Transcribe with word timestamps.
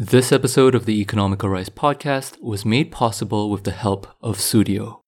This 0.00 0.30
episode 0.30 0.76
of 0.76 0.86
the 0.86 1.00
Economical 1.00 1.48
Rice 1.48 1.70
podcast 1.70 2.40
was 2.40 2.64
made 2.64 2.92
possible 2.92 3.50
with 3.50 3.64
the 3.64 3.72
help 3.72 4.06
of 4.22 4.36
Sudio. 4.36 5.00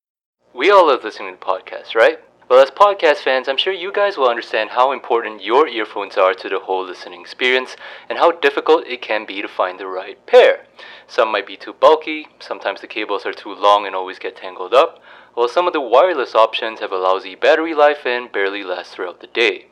We 0.52 0.68
all 0.68 0.88
love 0.88 1.04
listening 1.04 1.36
to 1.36 1.40
podcasts, 1.40 1.94
right? 1.94 2.18
Well, 2.48 2.60
as 2.60 2.72
podcast 2.72 3.18
fans, 3.18 3.46
I'm 3.46 3.56
sure 3.56 3.72
you 3.72 3.92
guys 3.92 4.16
will 4.16 4.28
understand 4.28 4.70
how 4.70 4.90
important 4.90 5.44
your 5.44 5.68
earphones 5.68 6.16
are 6.16 6.34
to 6.34 6.48
the 6.48 6.58
whole 6.58 6.84
listening 6.84 7.20
experience 7.20 7.76
and 8.08 8.18
how 8.18 8.32
difficult 8.32 8.84
it 8.84 9.00
can 9.00 9.26
be 9.26 9.40
to 9.40 9.46
find 9.46 9.78
the 9.78 9.86
right 9.86 10.18
pair. 10.26 10.66
Some 11.06 11.30
might 11.30 11.46
be 11.46 11.56
too 11.56 11.72
bulky, 11.72 12.26
sometimes 12.40 12.80
the 12.80 12.88
cables 12.88 13.24
are 13.24 13.32
too 13.32 13.54
long 13.54 13.86
and 13.86 13.94
always 13.94 14.18
get 14.18 14.34
tangled 14.34 14.74
up, 14.74 15.00
while 15.34 15.46
some 15.46 15.68
of 15.68 15.72
the 15.72 15.80
wireless 15.80 16.34
options 16.34 16.80
have 16.80 16.90
a 16.90 16.96
lousy 16.96 17.36
battery 17.36 17.74
life 17.74 18.04
and 18.04 18.32
barely 18.32 18.64
last 18.64 18.96
throughout 18.96 19.20
the 19.20 19.28
day. 19.28 19.69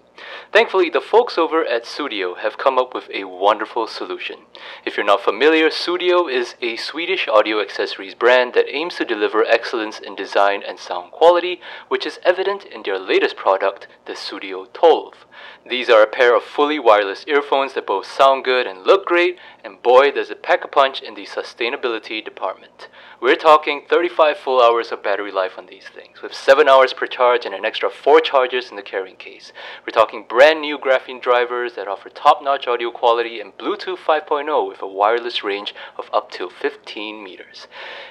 Thankfully, 0.52 0.90
the 0.90 1.00
folks 1.00 1.36
over 1.36 1.64
at 1.64 1.84
Sudio 1.84 2.36
have 2.38 2.56
come 2.58 2.78
up 2.78 2.94
with 2.94 3.10
a 3.12 3.24
wonderful 3.24 3.86
solution. 3.86 4.46
If 4.84 4.96
you're 4.96 5.04
not 5.04 5.20
familiar, 5.20 5.68
Sudio 5.68 6.30
is 6.30 6.54
a 6.60 6.76
Swedish 6.76 7.28
audio 7.28 7.60
accessories 7.60 8.14
brand 8.14 8.54
that 8.54 8.68
aims 8.68 8.96
to 8.96 9.04
deliver 9.04 9.44
excellence 9.44 9.98
in 9.98 10.16
design 10.16 10.62
and 10.66 10.78
sound 10.78 11.12
quality, 11.12 11.60
which 11.88 12.06
is 12.06 12.18
evident 12.24 12.64
in 12.64 12.82
their 12.82 12.98
latest 12.98 13.36
product, 13.36 13.86
the 14.06 14.14
Sudio 14.14 14.72
12. 14.72 15.26
These 15.68 15.90
are 15.90 16.02
a 16.02 16.06
pair 16.06 16.34
of 16.34 16.42
fully 16.42 16.78
wireless 16.78 17.24
earphones 17.26 17.74
that 17.74 17.86
both 17.86 18.06
sound 18.06 18.44
good 18.44 18.66
and 18.66 18.86
look 18.86 19.04
great, 19.06 19.38
and 19.62 19.82
boy, 19.82 20.10
does 20.10 20.30
it 20.30 20.42
pack 20.42 20.64
a 20.64 20.68
punch 20.68 21.02
in 21.02 21.14
the 21.14 21.26
sustainability 21.26 22.24
department. 22.24 22.88
We're 23.20 23.34
talking 23.34 23.82
35 23.88 24.38
full 24.38 24.62
hours 24.62 24.92
of 24.92 25.02
battery 25.02 25.32
life 25.32 25.58
on 25.58 25.66
these 25.66 25.88
things, 25.92 26.22
with 26.22 26.32
7 26.32 26.68
hours 26.68 26.92
per 26.92 27.08
charge 27.08 27.44
and 27.44 27.52
an 27.52 27.64
extra 27.64 27.90
4 27.90 28.20
chargers 28.20 28.70
in 28.70 28.76
the 28.76 28.82
carrying 28.82 29.16
case. 29.16 29.52
We're 29.84 29.90
talking 29.90 30.24
brand 30.28 30.60
new 30.60 30.78
graphene 30.78 31.20
drivers 31.20 31.74
that 31.74 31.88
offer 31.88 32.10
top 32.10 32.44
notch 32.44 32.68
audio 32.68 32.92
quality 32.92 33.40
and 33.40 33.58
Bluetooth 33.58 33.98
5.0 33.98 34.68
with 34.68 34.82
a 34.82 34.86
wireless 34.86 35.42
range 35.42 35.74
of 35.98 36.08
up 36.12 36.30
to 36.32 36.48
15 36.48 37.24
meters. 37.24 37.66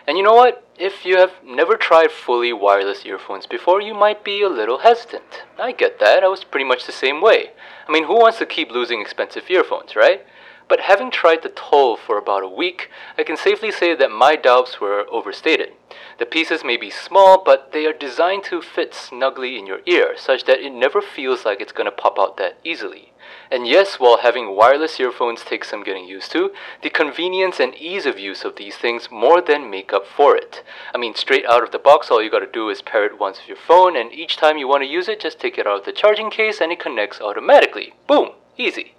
And 0.06 0.18
you 0.18 0.26
know 0.26 0.36
what? 0.36 0.68
If 0.78 1.06
you 1.06 1.16
have 1.16 1.36
never 1.42 1.78
tried 1.78 2.12
fully 2.12 2.52
wireless 2.52 3.06
earphones 3.06 3.48
before, 3.48 3.82
you 3.82 3.94
might 3.94 4.26
be 4.26 4.42
a 4.42 4.50
little 4.50 4.80
hesitant. 4.80 5.44
I 5.58 5.72
get 5.72 6.00
that, 6.02 6.22
I 6.22 6.28
was 6.28 6.44
pretty 6.44 6.66
much 6.66 6.86
the 6.86 6.92
same 6.92 7.22
way. 7.22 7.52
I 7.88 7.94
mean, 7.94 8.08
who 8.08 8.16
wants 8.16 8.40
to 8.40 8.46
keep 8.46 8.72
losing 8.72 9.00
expensive 9.00 9.50
earphones, 9.50 9.96
right? 9.96 10.26
But 10.68 10.82
having 10.82 11.12
tried 11.12 11.44
the 11.44 11.50
12 11.50 12.00
for 12.00 12.18
about 12.18 12.44
a 12.44 12.50
week, 12.50 12.90
I 13.18 13.24
can 13.24 13.38
safely 13.38 13.72
say 13.72 13.96
that 13.96 14.12
my 14.12 14.36
doubts 14.36 14.82
were 14.82 15.06
overstated. 15.10 15.72
The 16.20 16.26
pieces 16.26 16.64
may 16.64 16.76
be 16.76 16.90
small, 16.90 17.42
but 17.42 17.72
they 17.72 17.86
are 17.86 17.94
designed 17.94 18.44
to 18.46 18.62
fit 18.62 18.94
snugly 18.94 19.58
in 19.58 19.66
your 19.66 19.80
ear, 19.86 20.16
such 20.18 20.44
that 20.44 20.60
it 20.60 20.74
never 20.74 21.02
feels 21.02 21.46
like 21.46 21.62
it's 21.62 21.72
gonna 21.72 21.92
pop 21.92 22.20
out 22.20 22.36
that 22.38 22.58
easily. 22.66 23.14
And 23.50 23.66
yes, 23.66 23.98
while 23.98 24.18
having 24.18 24.56
wireless 24.58 25.00
earphones 25.00 25.44
takes 25.44 25.70
some 25.70 25.84
getting 25.84 26.06
used 26.06 26.32
to, 26.34 26.52
the 26.82 26.90
convenience 26.90 27.62
and 27.62 27.74
ease 27.76 28.06
of 28.06 28.20
use 28.20 28.44
of 28.44 28.58
these 28.58 28.76
things 28.76 29.10
more 29.10 29.40
than 29.40 29.70
make 29.70 29.94
up 29.94 30.06
for 30.06 30.36
it. 30.36 30.64
I 30.94 30.98
mean, 30.98 31.16
straight 31.16 31.46
out 31.46 31.64
of 31.64 31.72
the 31.72 31.80
box, 31.80 32.12
all 32.12 32.22
you 32.22 32.30
gotta 32.30 32.46
do 32.46 32.70
is 32.70 32.82
pair 32.82 33.06
it 33.06 33.20
once 33.20 33.38
with 33.38 33.48
your 33.48 33.58
phone, 33.58 33.96
and 33.96 34.12
each 34.12 34.36
time 34.36 34.58
you 34.58 34.68
wanna 34.68 34.86
use 34.86 35.08
it, 35.08 35.22
just 35.22 35.40
take 35.40 35.58
it 35.58 35.66
out 35.66 35.80
of 35.80 35.86
the 35.86 35.94
charging 35.94 36.30
case 36.30 36.60
and 36.60 36.74
it 36.74 36.80
connects 36.80 37.22
automatically. 37.22 37.94
Boom! 38.06 38.32
Easy. 38.58 38.97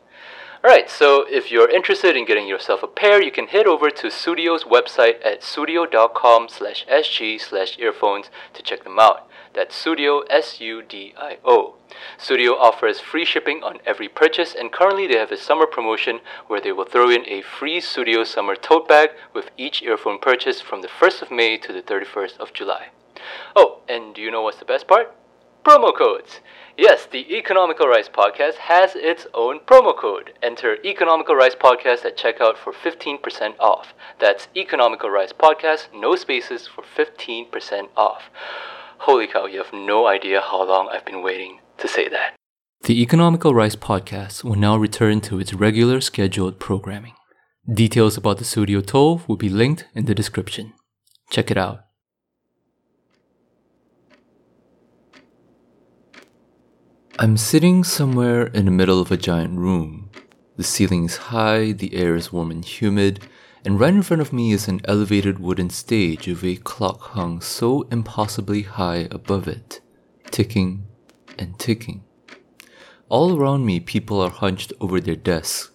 Alright, 0.64 0.90
so 0.90 1.24
if 1.30 1.52
you're 1.52 1.70
interested 1.70 2.16
in 2.16 2.24
getting 2.24 2.48
yourself 2.48 2.82
a 2.82 2.88
pair, 2.88 3.22
you 3.22 3.30
can 3.30 3.46
head 3.46 3.68
over 3.68 3.90
to 3.90 4.08
Sudio's 4.08 4.64
website 4.64 5.24
at 5.24 5.40
sudio.com 5.40 6.48
slash 6.48 6.84
sg 6.86 7.40
slash 7.40 7.78
earphones 7.78 8.28
to 8.54 8.62
check 8.62 8.82
them 8.82 8.98
out. 8.98 9.28
That's 9.54 9.80
Sudio, 9.80 10.22
S-U-D-I-O. 10.28 11.74
Sudio 12.18 12.58
offers 12.58 12.98
free 12.98 13.24
shipping 13.24 13.62
on 13.62 13.78
every 13.86 14.08
purchase, 14.08 14.52
and 14.52 14.72
currently 14.72 15.06
they 15.06 15.16
have 15.16 15.30
a 15.30 15.36
summer 15.36 15.66
promotion 15.66 16.18
where 16.48 16.60
they 16.60 16.72
will 16.72 16.84
throw 16.84 17.08
in 17.08 17.24
a 17.28 17.42
free 17.42 17.80
Sudio 17.80 18.26
summer 18.26 18.56
tote 18.56 18.88
bag 18.88 19.10
with 19.32 19.50
each 19.56 19.82
earphone 19.84 20.18
purchase 20.18 20.60
from 20.60 20.82
the 20.82 20.88
1st 20.88 21.22
of 21.22 21.30
May 21.30 21.56
to 21.58 21.72
the 21.72 21.82
31st 21.82 22.36
of 22.38 22.52
July. 22.52 22.88
Oh, 23.54 23.78
and 23.88 24.12
do 24.12 24.20
you 24.20 24.32
know 24.32 24.42
what's 24.42 24.58
the 24.58 24.64
best 24.64 24.88
part? 24.88 25.14
Promo 25.64 25.96
codes! 25.96 26.41
Yes, 26.78 27.06
the 27.11 27.37
Economical 27.37 27.89
Rice 27.89 28.09
Podcast 28.09 28.55
has 28.55 28.94
its 28.94 29.27
own 29.34 29.59
promo 29.66 29.99
code. 29.99 30.34
Enter 30.41 30.77
Economical 30.84 31.34
Rice 31.34 31.56
Podcast 31.56 32.05
at 32.05 32.16
checkout 32.16 32.56
for 32.56 32.72
15% 32.72 33.59
off. 33.59 33.94
That's 34.21 34.47
Economical 34.56 35.11
Rice 35.11 35.33
Podcast, 35.33 35.89
no 35.93 36.15
spaces, 36.15 36.69
for 36.69 36.84
15% 36.84 37.89
off. 37.97 38.31
Holy 38.99 39.27
cow, 39.27 39.47
you 39.47 39.59
have 39.59 39.72
no 39.72 40.06
idea 40.06 40.41
how 40.41 40.62
long 40.62 40.89
I've 40.89 41.05
been 41.05 41.21
waiting 41.21 41.59
to 41.78 41.89
say 41.89 42.09
that. 42.11 42.37
The 42.83 43.03
Economical 43.03 43.56
Rice 43.56 43.75
Podcast 43.75 44.45
will 44.45 44.55
now 44.55 44.77
return 44.77 45.21
to 45.22 45.41
its 45.41 45.53
regular 45.53 46.00
scheduled 46.00 46.60
programming. 46.60 47.15
Details 47.69 48.16
about 48.16 48.39
the 48.39 48.45
Sudio 48.45 48.87
12 48.87 49.28
will 49.28 49.37
be 49.37 49.49
linked 49.49 49.87
in 49.97 50.05
the 50.05 50.15
description. 50.15 50.75
Check 51.28 51.50
it 51.50 51.59
out. 51.59 51.88
I'm 57.20 57.36
sitting 57.36 57.82
somewhere 57.82 58.46
in 58.46 58.64
the 58.64 58.70
middle 58.70 59.00
of 59.00 59.10
a 59.10 59.16
giant 59.16 59.58
room. 59.58 60.08
The 60.56 60.62
ceiling 60.62 61.06
is 61.06 61.16
high, 61.16 61.72
the 61.72 61.96
air 61.96 62.14
is 62.14 62.32
warm 62.32 62.52
and 62.52 62.64
humid, 62.64 63.26
and 63.64 63.80
right 63.80 63.92
in 63.92 64.02
front 64.02 64.22
of 64.22 64.32
me 64.32 64.52
is 64.52 64.68
an 64.68 64.82
elevated 64.84 65.40
wooden 65.40 65.68
stage 65.70 66.28
with 66.28 66.44
a 66.44 66.54
clock 66.58 67.00
hung 67.00 67.40
so 67.40 67.88
impossibly 67.90 68.62
high 68.62 69.08
above 69.10 69.48
it, 69.48 69.80
ticking 70.30 70.86
and 71.36 71.58
ticking. 71.58 72.04
All 73.08 73.36
around 73.36 73.66
me, 73.66 73.80
people 73.80 74.20
are 74.20 74.30
hunched 74.30 74.72
over 74.80 75.00
their 75.00 75.16
desks, 75.16 75.72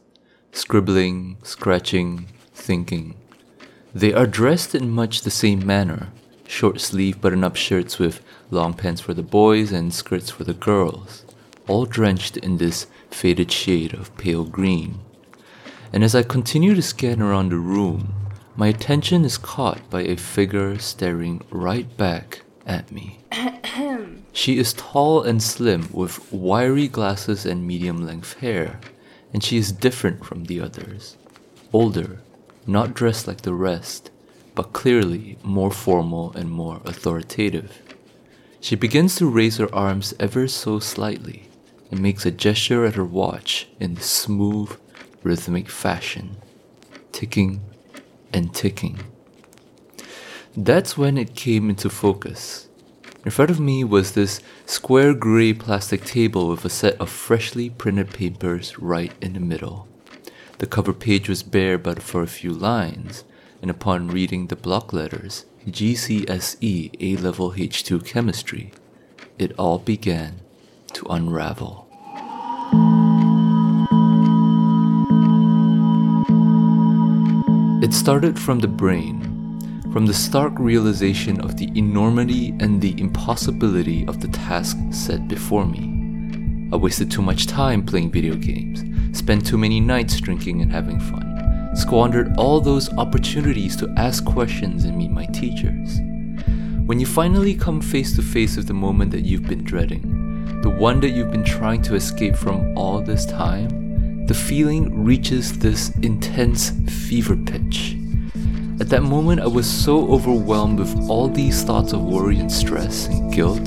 scribbling, 0.53 1.39
scratching, 1.43 2.27
thinking. 2.53 3.15
They 3.93 4.13
are 4.13 4.27
dressed 4.27 4.73
in 4.73 4.89
much 4.89 5.23
the 5.23 5.29
same 5.29 5.67
manner 5.67 6.13
short 6.47 6.79
sleeve 6.79 7.19
button 7.19 7.43
up 7.43 7.55
shirts 7.55 7.97
with 7.97 8.21
long 8.51 8.73
pants 8.73 9.01
for 9.01 9.13
the 9.13 9.23
boys 9.23 9.71
and 9.71 9.93
skirts 9.93 10.29
for 10.29 10.43
the 10.43 10.53
girls 10.53 11.25
all 11.67 11.85
drenched 11.85 12.37
in 12.37 12.57
this 12.57 12.87
faded 13.09 13.51
shade 13.51 13.93
of 13.93 14.15
pale 14.17 14.43
green. 14.43 14.99
And 15.91 16.03
as 16.03 16.15
I 16.15 16.23
continue 16.23 16.75
to 16.75 16.81
scan 16.81 17.21
around 17.21 17.49
the 17.49 17.57
room, 17.57 18.13
my 18.55 18.67
attention 18.67 19.25
is 19.25 19.37
caught 19.37 19.89
by 19.89 20.01
a 20.01 20.15
figure 20.15 20.77
staring 20.79 21.41
right 21.49 21.95
back 21.97 22.41
at 22.65 22.91
me. 22.91 23.19
she 24.31 24.57
is 24.57 24.73
tall 24.73 25.23
and 25.23 25.41
slim 25.41 25.87
with 25.91 26.31
wiry 26.31 26.87
glasses 26.87 27.45
and 27.45 27.67
medium 27.67 28.05
length 28.05 28.39
hair, 28.39 28.79
and 29.33 29.43
she 29.43 29.57
is 29.57 29.71
different 29.71 30.25
from 30.25 30.45
the 30.45 30.59
others. 30.59 31.17
Older, 31.71 32.19
not 32.67 32.93
dressed 32.93 33.27
like 33.27 33.41
the 33.41 33.53
rest, 33.53 34.11
but 34.55 34.73
clearly 34.73 35.37
more 35.43 35.71
formal 35.71 36.31
and 36.33 36.51
more 36.51 36.81
authoritative. 36.85 37.81
She 38.61 38.75
begins 38.75 39.15
to 39.15 39.27
raise 39.27 39.57
her 39.57 39.73
arms 39.73 40.13
ever 40.19 40.47
so 40.47 40.79
slightly, 40.79 41.49
and 41.93 42.01
makes 42.01 42.25
a 42.25 42.31
gesture 42.31 42.87
at 42.87 42.95
her 42.95 43.05
watch 43.05 43.67
in 43.79 43.93
the 43.93 44.01
smooth, 44.01 44.75
rhythmic 45.21 45.69
fashion, 45.69 46.37
ticking 47.11 47.61
and 48.33 48.51
ticking. 48.51 48.97
That's 50.57 50.97
when 50.97 51.19
it 51.19 51.35
came 51.35 51.69
into 51.69 51.91
focus. 51.91 52.67
In 53.23 53.29
front 53.29 53.51
of 53.51 53.59
me 53.59 53.83
was 53.83 54.13
this 54.13 54.41
square 54.65 55.13
gray 55.13 55.53
plastic 55.53 56.03
table 56.03 56.49
with 56.49 56.65
a 56.65 56.69
set 56.71 56.99
of 56.99 57.11
freshly 57.11 57.69
printed 57.69 58.09
papers 58.09 58.79
right 58.79 59.13
in 59.21 59.33
the 59.33 59.39
middle. 59.39 59.87
The 60.57 60.65
cover 60.65 60.93
page 60.93 61.29
was 61.29 61.43
bare 61.43 61.77
but 61.77 62.01
for 62.01 62.23
a 62.23 62.37
few 62.39 62.53
lines, 62.53 63.23
and 63.61 63.69
upon 63.69 64.07
reading 64.07 64.47
the 64.47 64.55
block 64.55 64.93
letters 64.93 65.45
GCSE 65.67 66.95
A 66.99 67.17
Level 67.17 67.51
H2 67.51 68.03
Chemistry, 68.03 68.73
it 69.37 69.53
all 69.59 69.77
began 69.77 70.39
to 70.93 71.05
unravel. 71.07 71.82
It 77.83 77.93
started 77.93 78.39
from 78.39 78.59
the 78.59 78.67
brain, 78.69 79.19
from 79.91 80.05
the 80.05 80.13
stark 80.13 80.53
realization 80.57 81.41
of 81.41 81.57
the 81.57 81.69
enormity 81.77 82.55
and 82.61 82.79
the 82.79 82.97
impossibility 82.97 84.07
of 84.07 84.21
the 84.21 84.29
task 84.29 84.77
set 84.89 85.27
before 85.27 85.65
me. 85.65 86.69
I 86.71 86.77
wasted 86.77 87.11
too 87.11 87.21
much 87.21 87.45
time 87.45 87.85
playing 87.85 88.11
video 88.11 88.35
games, 88.35 88.85
spent 89.11 89.45
too 89.45 89.57
many 89.57 89.81
nights 89.81 90.21
drinking 90.21 90.61
and 90.61 90.71
having 90.71 90.97
fun, 90.97 91.71
squandered 91.75 92.33
all 92.37 92.61
those 92.61 92.89
opportunities 92.93 93.75
to 93.75 93.93
ask 93.97 94.23
questions 94.23 94.85
and 94.85 94.97
meet 94.97 95.11
my 95.11 95.25
teachers. 95.25 95.99
When 96.85 97.01
you 97.01 97.05
finally 97.05 97.53
come 97.53 97.81
face 97.81 98.15
to 98.15 98.21
face 98.21 98.55
with 98.55 98.67
the 98.67 98.73
moment 98.73 99.11
that 99.11 99.25
you've 99.25 99.49
been 99.49 99.65
dreading, 99.65 100.61
the 100.61 100.69
one 100.69 101.01
that 101.01 101.09
you've 101.09 101.31
been 101.31 101.43
trying 101.43 101.81
to 101.81 101.95
escape 101.95 102.37
from 102.37 102.77
all 102.77 103.01
this 103.01 103.25
time, 103.25 103.82
the 104.33 104.39
feeling 104.39 105.05
reaches 105.05 105.59
this 105.59 105.95
intense 105.97 106.71
fever 107.07 107.35
pitch. 107.35 107.95
At 108.79 108.89
that 108.89 109.03
moment, 109.03 109.41
I 109.41 109.45
was 109.45 109.69
so 109.69 110.11
overwhelmed 110.11 110.79
with 110.79 111.07
all 111.07 111.27
these 111.27 111.61
thoughts 111.61 111.93
of 111.93 112.01
worry 112.01 112.39
and 112.39 112.51
stress 112.51 113.05
and 113.05 113.31
guilt 113.31 113.63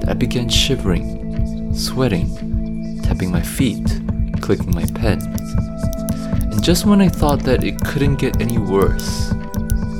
that 0.00 0.06
I 0.08 0.14
began 0.14 0.48
shivering, 0.48 1.74
sweating, 1.74 3.02
tapping 3.02 3.30
my 3.30 3.42
feet, 3.42 3.86
clicking 4.40 4.74
my 4.74 4.86
pen. 4.94 5.20
And 6.52 6.64
just 6.64 6.86
when 6.86 7.02
I 7.02 7.10
thought 7.10 7.40
that 7.40 7.62
it 7.62 7.78
couldn't 7.84 8.16
get 8.16 8.40
any 8.40 8.56
worse, 8.56 9.28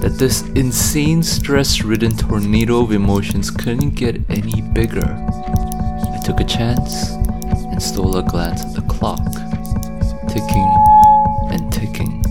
that 0.01 0.17
this 0.19 0.41
insane 0.55 1.23
stress 1.23 1.83
ridden 1.83 2.17
tornado 2.17 2.81
of 2.81 2.93
emotions 2.93 3.51
couldn't 3.51 3.91
get 3.91 4.23
any 4.31 4.63
bigger, 4.63 5.05
I 5.05 6.19
took 6.25 6.41
a 6.41 6.45
chance 6.45 7.11
and 7.11 7.83
stole 7.83 8.17
a 8.17 8.23
glance 8.23 8.63
at 8.63 8.75
the 8.75 8.83
clock, 8.89 9.28
ticking 10.39 10.73
and 11.51 11.73
ticking. 11.73 12.23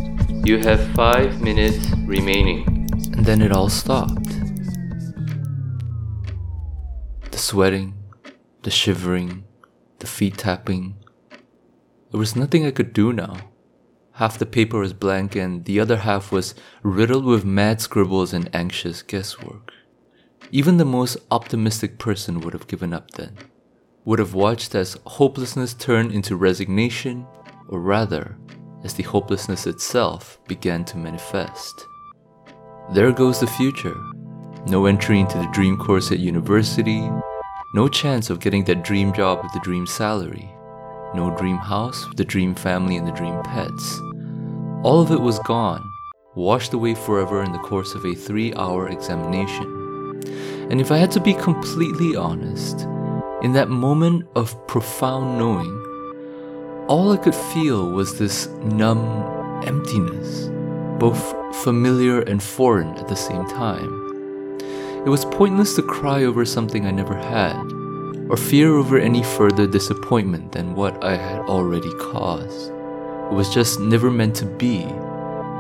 You 0.46 0.60
have 0.60 0.80
five 0.96 1.42
minutes 1.42 1.90
remaining. 2.06 2.64
And 3.12 3.26
then 3.26 3.42
it 3.42 3.52
all 3.52 3.68
stopped. 3.68 4.30
The 7.32 7.38
sweating, 7.38 7.96
the 8.64 8.72
shivering, 8.72 9.44
the 10.00 10.08
feet 10.08 10.38
tapping. 10.38 10.96
There 12.12 12.20
was 12.20 12.34
nothing 12.34 12.66
I 12.66 12.72
could 12.72 12.94
do 12.94 13.12
now. 13.12 13.36
Half 14.14 14.40
the 14.40 14.46
paper 14.46 14.80
was 14.80 14.94
blank 14.94 15.36
and 15.36 15.66
the 15.66 15.82
other 15.82 15.98
half 15.98 16.32
was 16.32 16.56
riddled 16.84 17.26
with 17.26 17.44
mad 17.44 17.82
scribbles 17.82 18.32
and 18.32 18.50
anxious 18.54 19.02
guesswork. 19.02 19.74
Even 20.50 20.78
the 20.78 20.86
most 20.86 21.18
optimistic 21.30 22.00
person 22.00 22.40
would 22.40 22.54
have 22.54 22.68
given 22.68 22.94
up 22.94 23.12
then, 23.12 23.36
would 24.06 24.20
have 24.20 24.34
watched 24.34 24.74
as 24.76 24.98
hopelessness 25.06 25.74
turned 25.74 26.14
into 26.14 26.38
resignation, 26.38 27.28
or 27.70 27.80
rather, 27.80 28.38
as 28.84 28.94
the 28.94 29.04
hopelessness 29.04 29.68
itself 29.68 30.40
began 30.48 30.86
to 30.86 30.98
manifest. 30.98 31.86
There 32.94 33.12
goes 33.12 33.40
the 33.40 33.48
future. 33.48 33.96
No 34.68 34.86
entry 34.86 35.20
into 35.20 35.38
the 35.38 35.50
dream 35.54 35.78
course 35.78 36.12
at 36.12 36.20
university, 36.20 37.10
no 37.74 37.88
chance 37.88 38.30
of 38.30 38.40
getting 38.40 38.64
that 38.66 38.84
dream 38.84 39.14
job 39.14 39.44
with 39.44 39.54
the 39.54 39.60
dream 39.60 39.86
salary, 39.86 40.50
no 41.14 41.36
dream 41.38 41.58
house 41.58 42.08
with 42.08 42.18
the 42.18 42.26
dream 42.26 42.56
family 42.56 42.98
and 42.98 43.08
the 43.08 43.12
dream 43.12 43.42
pets. 43.44 44.00
All 44.84 45.02
of 45.02 45.12
it 45.12 45.20
was 45.20 45.40
gone, 45.40 45.84
washed 46.36 46.74
away 46.74 46.96
forever 46.96 47.44
in 47.44 47.52
the 47.52 47.60
course 47.60 47.94
of 47.94 48.06
a 48.06 48.16
three 48.16 48.54
hour 48.56 48.90
examination. 48.90 49.66
And 50.70 50.80
if 50.80 50.92
I 50.92 50.98
had 50.98 51.12
to 51.12 51.20
be 51.20 51.34
completely 51.34 52.16
honest, 52.16 52.82
in 53.42 53.54
that 53.54 53.70
moment 53.70 54.26
of 54.36 54.56
profound 54.68 55.38
knowing, 55.38 55.87
all 56.88 57.12
I 57.12 57.18
could 57.18 57.36
feel 57.36 57.92
was 57.92 58.18
this 58.18 58.48
numb 58.64 59.64
emptiness, 59.66 60.50
both 61.00 61.20
familiar 61.64 62.22
and 62.22 62.42
foreign 62.42 62.96
at 62.96 63.10
the 63.10 63.16
same 63.16 63.46
time. 63.46 64.58
It 65.06 65.10
was 65.10 65.26
pointless 65.26 65.76
to 65.76 65.82
cry 65.82 66.24
over 66.24 66.46
something 66.46 66.86
I 66.86 66.92
never 66.92 67.16
had, 67.16 67.62
or 68.30 68.38
fear 68.38 68.74
over 68.74 68.98
any 68.98 69.22
further 69.22 69.68
disappointment 69.68 70.54
than 70.54 70.76
what 70.76 71.04
I 71.04 71.18
had 71.18 71.42
already 71.42 71.94
caused. 71.96 72.72
It 72.72 73.34
was 73.34 73.54
just 73.54 73.82
never 73.82 74.10
meant 74.10 74.36
to 74.38 74.46
be. 74.46 74.86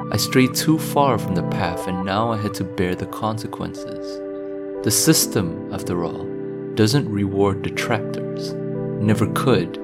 I 0.09 0.15
strayed 0.15 0.55
too 0.55 0.79
far 0.79 1.17
from 1.17 1.35
the 1.35 1.43
path 1.43 1.87
and 1.87 2.05
now 2.05 2.31
I 2.31 2.37
had 2.37 2.53
to 2.55 2.63
bear 2.63 2.95
the 2.95 3.05
consequences. 3.07 4.21
The 4.85 4.91
system, 4.91 5.73
after 5.73 6.05
all, 6.05 6.25
doesn't 6.75 7.09
reward 7.09 7.63
detractors. 7.63 8.53
Never 9.03 9.27
could, 9.33 9.77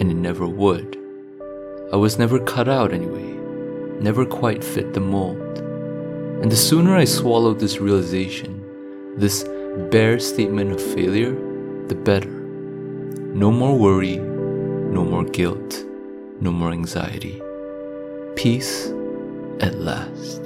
and 0.00 0.10
it 0.10 0.16
never 0.16 0.48
would. 0.48 0.98
I 1.92 1.96
was 1.96 2.18
never 2.18 2.40
cut 2.40 2.68
out 2.68 2.92
anyway, 2.92 3.28
never 4.00 4.26
quite 4.26 4.64
fit 4.64 4.92
the 4.92 5.00
mold. 5.00 5.58
And 6.42 6.50
the 6.50 6.56
sooner 6.56 6.96
I 6.96 7.04
swallowed 7.04 7.60
this 7.60 7.78
realization, 7.78 8.64
this 9.16 9.44
bare 9.92 10.18
statement 10.18 10.72
of 10.72 10.82
failure, 10.82 11.34
the 11.86 11.94
better. 11.94 12.30
No 12.30 13.52
more 13.52 13.78
worry, 13.78 14.16
no 14.16 15.04
more 15.04 15.24
guilt 15.24 15.84
no 16.40 16.50
more 16.50 16.72
anxiety. 16.72 17.40
Peace 18.34 18.86
at 19.60 19.74
last. 19.78 20.40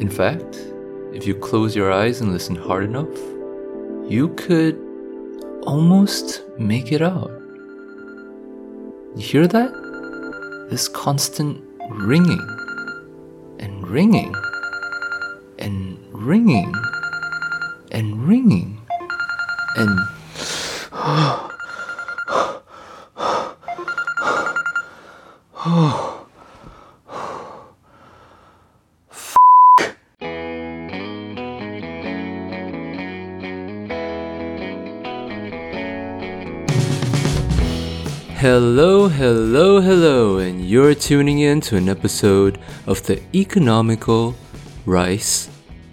In 0.00 0.08
fact, 0.08 0.56
if 1.12 1.26
you 1.26 1.34
close 1.34 1.76
your 1.76 1.92
eyes 1.92 2.22
and 2.22 2.32
listen 2.32 2.56
hard 2.56 2.84
enough, 2.84 3.14
you 4.10 4.34
could 4.36 4.76
almost 5.62 6.42
make 6.58 6.90
it 6.90 7.02
out. 7.02 7.30
You 9.14 9.22
hear 9.22 9.46
that? 9.46 10.68
This 10.70 10.88
constant 10.88 11.62
ringing 11.90 12.40
and 13.58 13.86
ringing 13.86 14.34
and 15.58 15.98
ringing 16.12 16.72
and 17.92 18.26
ringing 18.26 18.80
and 19.76 20.00
Hello, 38.40 39.06
hello, 39.08 39.82
hello, 39.82 40.38
and 40.38 40.66
you're 40.66 40.94
tuning 40.94 41.40
in 41.40 41.60
to 41.60 41.76
an 41.76 41.90
episode 41.90 42.58
of 42.86 43.02
the 43.02 43.20
Economical 43.34 44.34
Rice 44.86 45.50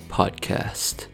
Podcast. 0.07 1.07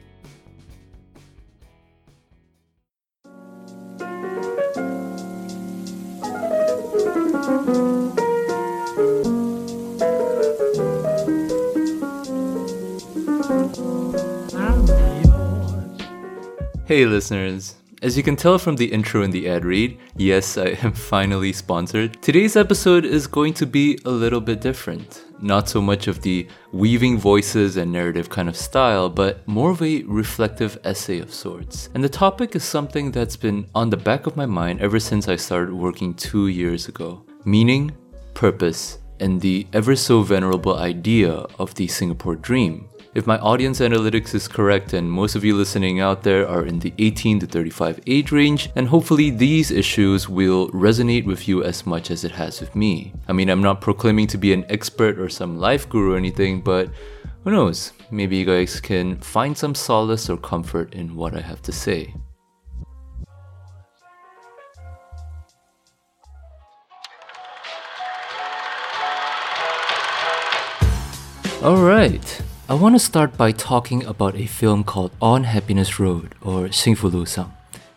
Hey, 16.86 17.08
listeners. 17.08 17.74
As 18.04 18.18
you 18.18 18.22
can 18.22 18.36
tell 18.36 18.60
from 18.60 18.76
the 18.76 18.92
intro 18.92 19.22
and 19.22 19.32
the 19.32 19.48
ad 19.48 19.64
read, 19.64 19.98
yes, 20.18 20.58
I 20.58 20.78
am 20.84 20.92
finally 21.14 21.54
sponsored. 21.54 22.22
Today's 22.22 22.58
episode 22.58 23.06
is 23.06 23.28
going 23.28 23.54
to 23.54 23.66
be 23.66 23.98
a 24.04 24.10
little 24.10 24.42
bit 24.42 24.60
different. 24.60 25.24
Not 25.40 25.70
so 25.70 25.82
much 25.82 26.10
of 26.10 26.22
the 26.22 26.46
weaving 26.74 27.18
voices 27.18 27.78
and 27.78 27.94
narrative 27.94 28.30
kind 28.30 28.50
of 28.50 28.58
style, 28.58 29.08
but 29.08 29.48
more 29.48 29.72
of 29.72 29.82
a 29.82 30.04
reflective 30.04 30.78
essay 30.84 31.20
of 31.20 31.34
sorts. 31.34 31.88
And 31.94 32.04
the 32.04 32.10
topic 32.10 32.58
is 32.58 32.66
something 32.66 33.10
that's 33.10 33.38
been 33.38 33.70
on 33.74 33.90
the 33.90 33.96
back 33.96 34.28
of 34.28 34.36
my 34.36 34.48
mind 34.48 34.82
ever 34.82 35.00
since 35.00 35.30
I 35.30 35.38
started 35.38 35.74
working 35.74 36.14
two 36.14 36.50
years 36.50 36.90
ago 36.90 37.24
meaning, 37.46 37.92
purpose, 38.34 39.00
and 39.22 39.40
the 39.40 39.66
ever 39.72 39.96
so 39.96 40.22
venerable 40.22 40.78
idea 40.78 41.32
of 41.58 41.74
the 41.76 41.88
Singapore 41.88 42.36
dream. 42.36 42.90
If 43.16 43.28
my 43.28 43.38
audience 43.38 43.80
analytics 43.80 44.34
is 44.34 44.48
correct 44.48 44.94
and 44.94 45.12
most 45.12 45.36
of 45.36 45.46
you 45.46 45.56
listening 45.56 46.00
out 46.00 46.24
there 46.24 46.48
are 46.50 46.66
in 46.66 46.80
the 46.80 46.92
18 46.98 47.42
to 47.42 47.46
35 47.46 48.00
age 48.08 48.32
range, 48.32 48.72
and 48.76 48.88
hopefully 48.88 49.30
these 49.30 49.70
issues 49.70 50.28
will 50.28 50.68
resonate 50.70 51.24
with 51.24 51.48
you 51.48 51.64
as 51.64 51.86
much 51.86 52.10
as 52.10 52.24
it 52.24 52.32
has 52.32 52.60
with 52.60 52.76
me. 52.76 53.14
I 53.28 53.34
mean, 53.34 53.50
I'm 53.50 53.62
not 53.62 53.82
proclaiming 53.82 54.26
to 54.28 54.40
be 54.40 54.52
an 54.52 54.66
expert 54.68 55.20
or 55.20 55.30
some 55.30 55.60
life 55.60 55.88
guru 55.88 56.16
or 56.16 56.18
anything, 56.18 56.62
but 56.62 56.90
who 57.44 57.52
knows? 57.52 57.94
Maybe 58.10 58.38
you 58.38 58.46
guys 58.46 58.82
can 58.82 59.18
find 59.18 59.56
some 59.56 59.76
solace 59.76 60.28
or 60.28 60.38
comfort 60.38 60.96
in 60.96 61.16
what 61.16 61.36
I 61.36 61.42
have 61.42 61.62
to 61.64 61.72
say. 61.72 62.16
Alright, 71.62 72.42
I 72.70 72.76
want 72.76 72.96
to 72.96 73.00
start 73.00 73.36
by 73.36 73.52
talking 73.52 74.06
about 74.06 74.38
a 74.38 74.46
film 74.46 74.86
called 74.86 75.12
On 75.22 75.44
Happiness 75.44 76.00
Road, 76.00 76.34
or 76.42 76.70
Singfulu 76.70 77.28
Sang. 77.28 77.52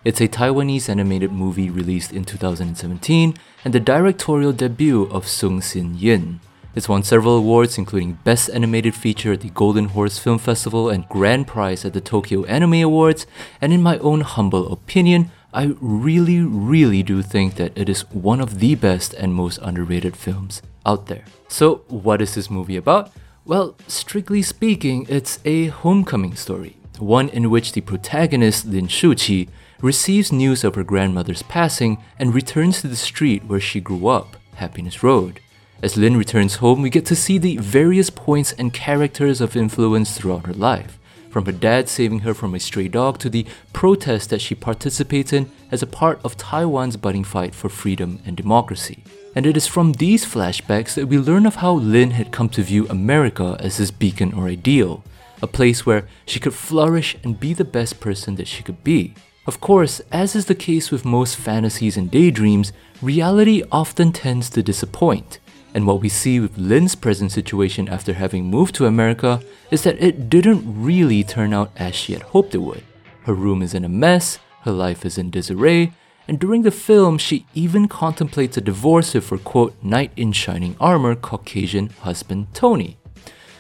It's 0.05 0.21
a 0.21 0.27
Taiwanese 0.27 0.89
animated 0.89 1.31
movie 1.31 1.71
released 1.71 2.13
in 2.13 2.25
2017 2.25 3.37
and 3.65 3.73
the 3.73 3.79
directorial 3.79 4.53
debut 4.53 5.05
of 5.05 5.29
Sung 5.29 5.61
Hsin-yin. 5.61 6.41
It's 6.75 6.89
won 6.89 7.05
several 7.05 7.37
awards, 7.37 7.79
including 7.79 8.19
Best 8.25 8.51
Animated 8.51 8.97
Feature 8.97 9.35
at 9.35 9.43
the 9.43 9.51
Golden 9.51 9.85
Horse 9.85 10.19
Film 10.19 10.39
Festival 10.39 10.91
and 10.91 11.09
Grand 11.09 11.47
Prize 11.47 11.85
at 11.85 11.93
the 11.93 12.01
Tokyo 12.01 12.45
Anime 12.47 12.83
Awards, 12.83 13.25
and 13.61 13.73
in 13.73 13.85
my 13.85 13.99
own 13.99 14.23
humble 14.23 14.73
opinion, 14.73 15.31
I 15.55 15.77
really, 15.81 16.41
really 16.41 17.05
do 17.05 17.23
think 17.23 17.55
that 17.55 17.79
it 17.79 17.89
is 17.89 18.01
one 18.11 18.41
of 18.41 18.59
the 18.59 18.75
best 18.75 19.15
and 19.15 19.33
most 19.33 19.61
underrated 19.63 20.17
films 20.17 20.61
out 20.85 21.07
there. 21.07 21.25
So, 21.47 21.85
what 21.87 22.21
is 22.21 22.35
this 22.35 22.51
movie 22.51 22.77
about? 22.77 23.13
Well, 23.47 23.77
strictly 23.87 24.43
speaking, 24.43 25.07
it's 25.09 25.39
a 25.45 25.67
homecoming 25.67 26.35
story, 26.35 26.79
one 26.99 27.29
in 27.29 27.49
which 27.49 27.71
the 27.71 27.81
protagonist, 27.81 28.67
Lin 28.67 28.89
Shuqi, 28.89 29.47
receives 29.81 30.33
news 30.33 30.65
of 30.65 30.75
her 30.75 30.83
grandmother's 30.83 31.45
passing 31.45 32.03
and 32.19 32.35
returns 32.35 32.81
to 32.81 32.89
the 32.89 32.97
street 32.97 33.45
where 33.45 33.61
she 33.61 33.81
grew 33.81 34.09
up, 34.09 34.37
Happiness 34.57 35.05
Road. 35.05 35.39
As 35.81 35.97
Lin 35.97 36.17
returns 36.17 36.57
home, 36.57 36.83
we 36.83 36.91
get 36.91 37.07
to 37.07 37.15
see 37.15 37.39
the 37.39 37.57
various 37.59 38.11
points 38.11 38.53
and 38.55 38.73
characters 38.73 39.41
of 39.41 39.55
influence 39.55 40.19
throughout 40.19 40.47
her 40.47 40.53
life 40.53 40.99
from 41.31 41.45
her 41.45 41.53
dad 41.53 41.89
saving 41.89 42.21
her 42.21 42.35
from 42.35 42.55
a 42.55 42.59
stray 42.59 42.89
dog 42.89 43.19
to 43.19 43.29
the 43.29 43.47
protest 43.73 44.31
that 44.31 44.41
she 44.41 44.55
participates 44.57 45.33
in 45.33 45.53
as 45.71 45.83
a 45.83 45.87
part 45.87 46.19
of 46.25 46.37
Taiwan's 46.37 46.97
budding 46.97 47.25
fight 47.25 47.55
for 47.55 47.69
freedom 47.69 48.19
and 48.25 48.37
democracy. 48.37 49.05
And 49.37 49.45
it 49.45 49.55
is 49.55 49.67
from 49.67 49.93
these 49.93 50.25
flashbacks 50.25 50.95
that 50.95 51.09
we 51.09 51.19
learn 51.19 51.45
of 51.45 51.57
how 51.57 51.75
Lin 51.75 52.13
had 52.13 52.33
come 52.33 52.49
to 52.49 52.63
view 52.63 52.89
America 52.89 53.59
as 53.61 53.77
his 53.77 53.91
beacon 53.91 54.33
or 54.33 54.49
ideal, 54.49 55.05
a 55.43 55.47
place 55.47 55.85
where 55.85 56.09
she 56.25 56.41
could 56.41 56.55
flourish 56.55 57.19
and 57.23 57.39
be 57.39 57.53
the 57.53 57.63
best 57.63 58.01
person 58.01 58.37
that 58.37 58.49
she 58.49 58.63
could 58.63 58.83
be. 58.83 59.15
Of 59.47 59.61
course, 59.61 60.01
as 60.11 60.35
is 60.35 60.47
the 60.47 60.55
case 60.55 60.91
with 60.91 61.05
most 61.05 61.37
fantasies 61.37 61.99
and 61.99 62.11
daydreams, 62.11 62.73
reality 63.03 63.63
often 63.71 64.11
tends 64.11 64.49
to 64.51 64.63
disappoint. 64.63 65.39
And 65.75 65.87
what 65.87 66.01
we 66.01 66.09
see 66.09 66.41
with 66.41 66.57
Lin's 66.57 66.95
present 66.95 67.31
situation 67.31 67.91
after 67.91 68.15
having 68.15 68.47
moved 68.47 68.75
to 68.77 68.87
America 68.87 69.43
is 69.71 69.83
that 69.83 70.03
it 70.03 70.31
didn't 70.31 70.65
really 70.65 71.23
turn 71.23 71.53
out 71.53 71.73
as 71.77 71.95
she 71.95 72.15
had 72.15 72.23
hoped 72.23 72.55
it 72.55 72.63
would. 72.63 72.85
Her 73.25 73.35
room 73.35 73.61
is 73.61 73.75
in 73.75 73.85
a 73.85 73.89
mess, 73.91 74.39
her 74.63 74.73
life 74.73 75.05
is 75.05 75.19
in 75.19 75.29
disarray, 75.29 75.93
and 76.29 76.39
during 76.39 76.63
the 76.63 76.71
film, 76.71 77.19
she 77.19 77.47
even 77.55 77.89
contemplates 77.89 78.57
a 78.57 78.61
divorce 78.61 79.15
with 79.15 79.29
her 79.31 79.39
quote, 79.39 79.75
knight 79.83 80.13
in 80.17 80.33
shining 80.33 80.77
armor 80.81 81.15
Caucasian 81.15 81.91
husband 82.01 82.49
Tony. 82.53 82.99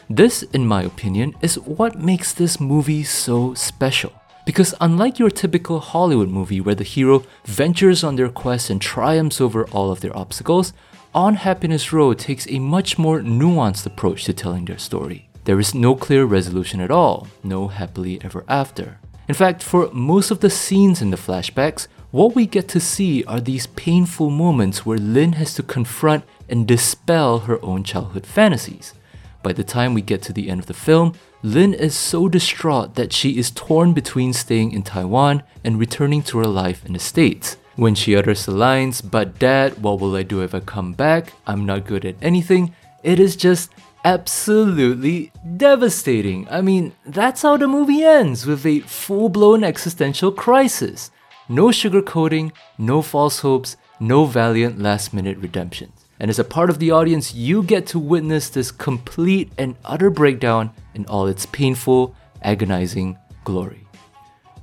This, 0.08 0.42
in 0.42 0.66
my 0.66 0.82
opinion, 0.82 1.34
is 1.40 1.58
what 1.58 1.98
makes 1.98 2.32
this 2.32 2.60
movie 2.60 3.04
so 3.04 3.54
special. 3.54 4.12
Because 4.44 4.74
unlike 4.80 5.18
your 5.18 5.30
typical 5.30 5.80
Hollywood 5.80 6.28
movie 6.28 6.60
where 6.60 6.76
the 6.76 6.84
hero 6.84 7.24
ventures 7.44 8.04
on 8.04 8.14
their 8.14 8.28
quest 8.28 8.70
and 8.70 8.80
triumphs 8.80 9.40
over 9.40 9.66
all 9.66 9.90
of 9.90 10.00
their 10.00 10.16
obstacles, 10.16 10.72
on 11.12 11.34
Happiness 11.34 11.92
Road 11.92 12.18
takes 12.18 12.46
a 12.48 12.58
much 12.58 12.98
more 12.98 13.20
nuanced 13.20 13.86
approach 13.86 14.24
to 14.24 14.32
telling 14.32 14.66
their 14.66 14.78
story. 14.78 15.28
There 15.44 15.58
is 15.58 15.74
no 15.74 15.96
clear 15.96 16.24
resolution 16.24 16.80
at 16.80 16.90
all, 16.90 17.26
no 17.42 17.68
happily 17.68 18.20
ever 18.22 18.44
after. 18.48 19.00
In 19.28 19.34
fact, 19.34 19.62
for 19.62 19.90
most 19.92 20.30
of 20.30 20.40
the 20.40 20.50
scenes 20.50 21.02
in 21.02 21.10
the 21.10 21.16
flashbacks, 21.16 21.88
what 22.10 22.34
we 22.34 22.46
get 22.46 22.68
to 22.68 22.80
see 22.80 23.24
are 23.24 23.40
these 23.40 23.66
painful 23.66 24.30
moments 24.30 24.86
where 24.86 24.98
Lin 24.98 25.32
has 25.34 25.54
to 25.54 25.62
confront 25.62 26.24
and 26.48 26.66
dispel 26.66 27.40
her 27.40 27.62
own 27.64 27.84
childhood 27.84 28.26
fantasies. 28.26 28.94
By 29.42 29.52
the 29.52 29.64
time 29.64 29.94
we 29.94 30.02
get 30.02 30.22
to 30.22 30.32
the 30.32 30.48
end 30.48 30.60
of 30.60 30.66
the 30.66 30.74
film, 30.74 31.14
Lin 31.42 31.74
is 31.74 31.94
so 31.94 32.28
distraught 32.28 32.94
that 32.94 33.12
she 33.12 33.38
is 33.38 33.50
torn 33.50 33.92
between 33.92 34.32
staying 34.32 34.72
in 34.72 34.82
Taiwan 34.82 35.42
and 35.62 35.78
returning 35.78 36.22
to 36.24 36.38
her 36.38 36.46
life 36.46 36.84
in 36.84 36.92
the 36.92 36.98
States. 36.98 37.56
When 37.76 37.94
she 37.94 38.16
utters 38.16 38.46
the 38.46 38.52
lines, 38.52 39.00
but 39.00 39.38
dad, 39.38 39.82
what 39.82 40.00
will 40.00 40.16
I 40.16 40.22
do 40.22 40.42
if 40.42 40.54
I 40.54 40.60
come 40.60 40.94
back? 40.94 41.34
I'm 41.46 41.66
not 41.66 41.86
good 41.86 42.04
at 42.04 42.16
anything. 42.22 42.74
It 43.02 43.20
is 43.20 43.36
just 43.36 43.70
absolutely 44.04 45.30
devastating. 45.56 46.48
I 46.50 46.60
mean, 46.60 46.92
that's 47.04 47.42
how 47.42 47.56
the 47.56 47.68
movie 47.68 48.02
ends 48.02 48.46
with 48.46 48.64
a 48.64 48.80
full 48.80 49.28
blown 49.28 49.62
existential 49.62 50.32
crisis. 50.32 51.10
No 51.48 51.66
sugarcoating, 51.66 52.50
no 52.76 53.02
false 53.02 53.38
hopes, 53.38 53.76
no 54.00 54.24
valiant 54.24 54.80
last 54.80 55.14
minute 55.14 55.38
redemptions. 55.38 56.06
And 56.18 56.28
as 56.28 56.40
a 56.40 56.44
part 56.44 56.70
of 56.70 56.80
the 56.80 56.90
audience, 56.90 57.34
you 57.34 57.62
get 57.62 57.86
to 57.88 57.98
witness 57.98 58.48
this 58.48 58.72
complete 58.72 59.52
and 59.56 59.76
utter 59.84 60.10
breakdown 60.10 60.72
in 60.94 61.06
all 61.06 61.26
its 61.28 61.46
painful, 61.46 62.16
agonizing 62.42 63.16
glory. 63.44 63.86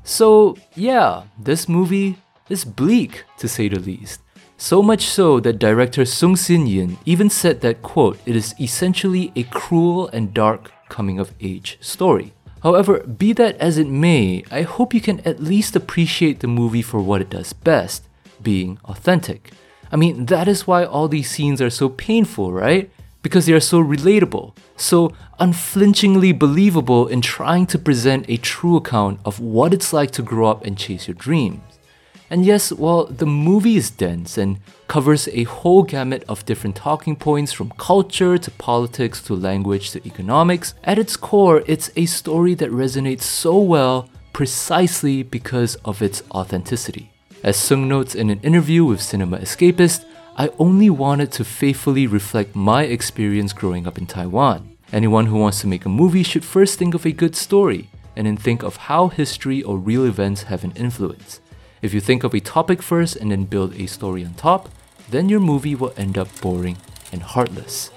So, 0.04 0.58
yeah, 0.76 1.24
this 1.40 1.70
movie 1.70 2.18
is 2.50 2.66
bleak, 2.66 3.24
to 3.38 3.48
say 3.48 3.70
the 3.70 3.80
least. 3.80 4.20
So 4.58 4.82
much 4.82 5.06
so 5.06 5.40
that 5.40 5.60
director 5.60 6.04
Sung 6.04 6.36
Hsin-yin 6.36 6.98
even 7.06 7.30
said 7.30 7.62
that, 7.62 7.82
quote, 7.82 8.20
it 8.26 8.36
is 8.36 8.56
essentially 8.60 9.32
a 9.36 9.44
cruel 9.44 10.10
and 10.10 10.34
dark 10.34 10.72
coming 10.90 11.18
of 11.18 11.34
age 11.40 11.78
story. 11.80 12.34
However, 12.64 13.00
be 13.00 13.34
that 13.34 13.58
as 13.58 13.78
it 13.78 13.88
may, 13.88 14.46
I 14.50 14.62
hope 14.62 14.94
you 14.94 15.02
can 15.02 15.20
at 15.22 15.44
least 15.44 15.76
appreciate 15.76 16.40
the 16.40 16.48
movie 16.48 16.82
for 16.82 17.02
what 17.02 17.20
it 17.20 17.30
does 17.30 17.52
best 17.52 18.08
being 18.42 18.80
authentic. 18.86 19.52
I 19.92 19.98
mean, 19.98 20.28
that 20.28 20.48
is 20.48 20.66
why 20.66 20.86
all 20.86 21.10
these 21.10 21.30
scenes 21.30 21.62
are 21.62 21.70
so 21.70 21.90
painful, 21.90 22.54
right? 22.54 22.90
Because 23.22 23.46
they 23.46 23.54
are 23.54 23.60
so 23.60 23.84
relatable, 23.84 24.56
so 24.78 25.12
unflinchingly 25.40 26.32
believable 26.32 27.06
in 27.08 27.20
trying 27.20 27.66
to 27.68 27.78
present 27.78 28.26
a 28.30 28.38
true 28.38 28.78
account 28.78 29.20
of 29.26 29.42
what 29.42 29.74
it's 29.74 29.92
like 29.92 30.12
to 30.12 30.22
grow 30.22 30.48
up 30.48 30.66
and 30.66 30.78
chase 30.78 31.08
your 31.08 31.16
dreams. 31.16 31.73
And 32.34 32.48
yes, 32.48 32.72
while 32.72 33.06
the 33.06 33.28
movie 33.28 33.76
is 33.76 33.92
dense 33.92 34.40
and 34.40 34.58
covers 34.88 35.28
a 35.28 35.44
whole 35.44 35.84
gamut 35.84 36.24
of 36.28 36.44
different 36.48 36.76
talking 36.76 37.16
points 37.16 37.54
from 37.54 37.70
culture 37.78 38.40
to 38.40 38.50
politics 38.50 39.22
to 39.26 39.36
language 39.36 39.92
to 39.92 40.04
economics, 40.04 40.74
at 40.84 40.98
its 40.98 41.16
core, 41.16 41.62
it's 41.68 41.92
a 41.96 42.08
story 42.08 42.56
that 42.56 42.72
resonates 42.72 43.22
so 43.22 43.60
well 43.60 44.10
precisely 44.34 45.22
because 45.22 45.76
of 45.86 46.02
its 46.02 46.24
authenticity. 46.32 47.12
As 47.44 47.56
Sung 47.56 47.88
notes 47.88 48.16
in 48.16 48.32
an 48.32 48.40
interview 48.40 48.84
with 48.84 49.00
Cinema 49.00 49.38
Escapist, 49.38 50.04
I 50.36 50.50
only 50.58 50.90
wanted 50.90 51.32
to 51.34 51.44
faithfully 51.46 52.08
reflect 52.08 52.56
my 52.56 52.82
experience 52.86 53.54
growing 53.54 53.86
up 53.86 54.00
in 54.00 54.08
Taiwan. 54.08 54.76
Anyone 54.92 55.28
who 55.28 55.38
wants 55.38 55.62
to 55.62 55.68
make 55.68 55.86
a 55.86 55.98
movie 56.02 56.24
should 56.24 56.44
first 56.44 56.80
think 56.80 56.96
of 56.96 57.06
a 57.06 57.12
good 57.12 57.36
story, 57.36 57.92
and 58.16 58.26
then 58.26 58.38
think 58.38 58.64
of 58.64 58.78
how 58.90 59.10
history 59.10 59.62
or 59.62 59.78
real 59.78 60.04
events 60.04 60.44
have 60.44 60.64
an 60.64 60.74
influence. 60.76 61.40
If 61.84 61.94
you 61.94 62.00
think 62.00 62.24
of 62.24 62.34
a 62.34 62.40
topic 62.40 62.82
first 62.82 63.18
and 63.18 63.30
then 63.30 63.44
build 63.44 63.76
a 63.76 63.88
story 63.88 64.24
on 64.24 64.36
top, 64.36 64.70
then 65.10 65.28
your 65.28 65.42
movie 65.42 65.76
will 65.76 65.94
end 65.98 66.18
up 66.18 66.30
boring 66.40 66.78
and 67.12 67.22
heartless. 67.22 67.92